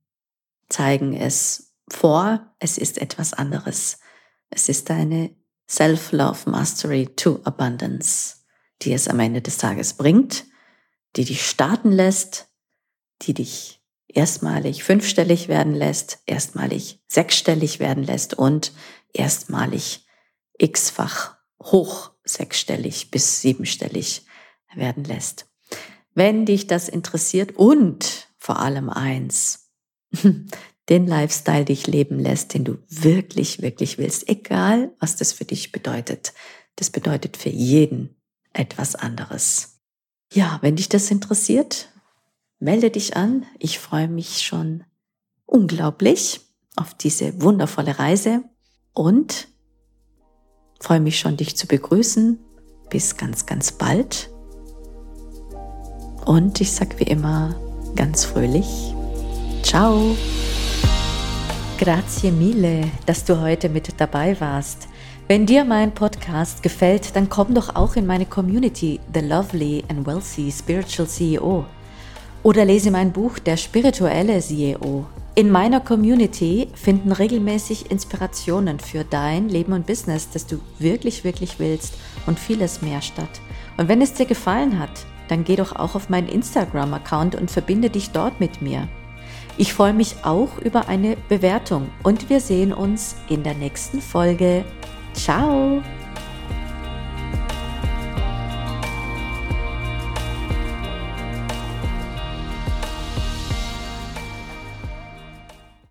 zeigen 0.72 1.14
es 1.14 1.74
vor, 1.90 2.54
es 2.60 2.78
ist 2.78 2.98
etwas 2.98 3.34
anderes. 3.34 4.00
Es 4.50 4.70
ist 4.70 4.90
eine 4.92 5.36
Self-Love 5.70 6.50
Mastery 6.50 7.08
to 7.16 7.40
Abundance 7.44 8.42
die 8.84 8.94
es 8.94 9.08
am 9.08 9.20
Ende 9.20 9.42
des 9.42 9.58
Tages 9.58 9.94
bringt, 9.94 10.46
die 11.16 11.26
dich 11.26 11.46
starten 11.46 11.92
lässt, 11.92 12.48
die 13.24 13.34
dich 13.34 13.82
erstmalig 14.08 14.84
fünfstellig 14.84 15.48
werden 15.48 15.74
lässt, 15.74 16.20
erstmalig 16.26 17.02
sechsstellig 17.08 17.80
werden 17.80 18.04
lässt 18.04 18.34
und 18.34 18.74
erstmalig 19.14 20.06
x-fach 20.58 21.38
hoch 21.62 22.12
sechsstellig 22.24 23.12
bis 23.12 23.42
siebenstellig 23.42 24.26
werden 24.74 25.04
lässt. 25.04 25.48
Wenn 26.14 26.46
dich 26.46 26.68
das 26.68 26.90
interessiert 26.90 27.56
und 27.56 28.30
vor 28.38 28.60
allem 28.60 28.90
eins, 28.90 29.61
den 30.90 31.08
Lifestyle 31.08 31.66
dich 31.66 31.88
leben 31.88 32.20
lässt, 32.20 32.54
den 32.54 32.64
du 32.64 32.78
wirklich, 32.90 33.62
wirklich 33.62 33.98
willst, 33.98 34.28
egal 34.28 34.92
was 35.00 35.16
das 35.16 35.34
für 35.34 35.46
dich 35.46 35.72
bedeutet. 35.72 36.34
Das 36.76 36.90
bedeutet 36.90 37.38
für 37.38 37.50
jeden 37.50 38.16
etwas 38.54 38.96
anderes. 38.96 39.80
Ja, 40.34 40.60
wenn 40.62 40.76
dich 40.76 40.90
das 40.90 41.12
interessiert, 41.12 41.90
melde 42.60 42.90
dich 42.90 43.16
an. 43.18 43.46
Ich 43.60 43.80
freue 43.80 44.08
mich 44.08 44.42
schon 44.44 44.84
unglaublich 45.46 46.42
auf 46.76 46.94
diese 46.94 47.42
wundervolle 47.42 48.00
Reise 48.00 48.44
und 48.94 49.50
freue 50.80 51.02
mich 51.02 51.20
schon, 51.20 51.38
dich 51.38 51.58
zu 51.58 51.68
begrüßen. 51.68 52.40
Bis 52.90 53.18
ganz, 53.18 53.46
ganz 53.46 53.72
bald. 53.72 54.30
Und 56.26 56.62
ich 56.62 56.72
sage 56.72 57.00
wie 57.00 57.04
immer 57.04 57.60
ganz 57.96 58.26
fröhlich, 58.26 58.94
ciao. 59.72 60.18
Grazie 61.78 62.30
mille, 62.30 62.92
dass 63.06 63.24
du 63.24 63.40
heute 63.40 63.70
mit 63.70 63.88
dabei 63.98 64.36
warst. 64.42 64.90
Wenn 65.30 65.46
dir 65.46 65.64
mein 65.64 65.94
Podcast 65.94 66.62
gefällt, 66.62 67.16
dann 67.16 67.30
komm 67.30 67.54
doch 67.54 67.74
auch 67.78 67.96
in 67.96 68.06
meine 68.06 68.26
Community 68.26 69.00
The 69.14 69.22
Lovely 69.22 69.86
and 69.88 70.06
Wealthy 70.06 70.52
Spiritual 70.52 71.08
CEO 71.08 71.66
oder 72.44 72.66
lese 72.66 72.92
mein 72.92 73.14
Buch 73.14 73.40
Der 73.40 73.56
spirituelle 73.56 74.42
CEO. 74.42 75.06
In 75.36 75.50
meiner 75.50 75.80
Community 75.80 76.68
finden 76.74 77.14
regelmäßig 77.14 77.90
Inspirationen 77.90 78.78
für 78.82 79.06
dein 79.06 79.48
Leben 79.48 79.72
und 79.72 79.88
Business, 79.88 80.30
das 80.32 80.48
du 80.48 80.60
wirklich, 80.80 81.24
wirklich 81.24 81.60
willst 81.60 81.94
und 82.26 82.38
vieles 82.38 82.82
mehr 82.82 83.02
statt. 83.02 83.40
Und 83.78 83.88
wenn 83.88 84.02
es 84.02 84.14
dir 84.14 84.26
gefallen 84.26 84.78
hat, 84.78 85.06
dann 85.30 85.46
geh 85.46 85.56
doch 85.56 85.74
auch 85.74 85.96
auf 85.96 86.10
meinen 86.10 86.28
Instagram-Account 86.28 87.36
und 87.36 87.50
verbinde 87.50 87.90
dich 87.90 88.10
dort 88.10 88.42
mit 88.42 88.62
mir. 88.62 88.90
Ich 89.58 89.74
freue 89.74 89.94
mich 89.94 90.16
auch 90.24 90.58
über 90.60 90.88
eine 90.88 91.18
Bewertung 91.30 91.90
und 92.04 92.30
wir 92.30 92.40
sehen 92.40 92.74
uns 92.74 93.16
in 93.30 93.44
der 93.44 93.54
nächsten 93.54 94.02
Folge 94.02 94.64
Ciao! 95.14 95.82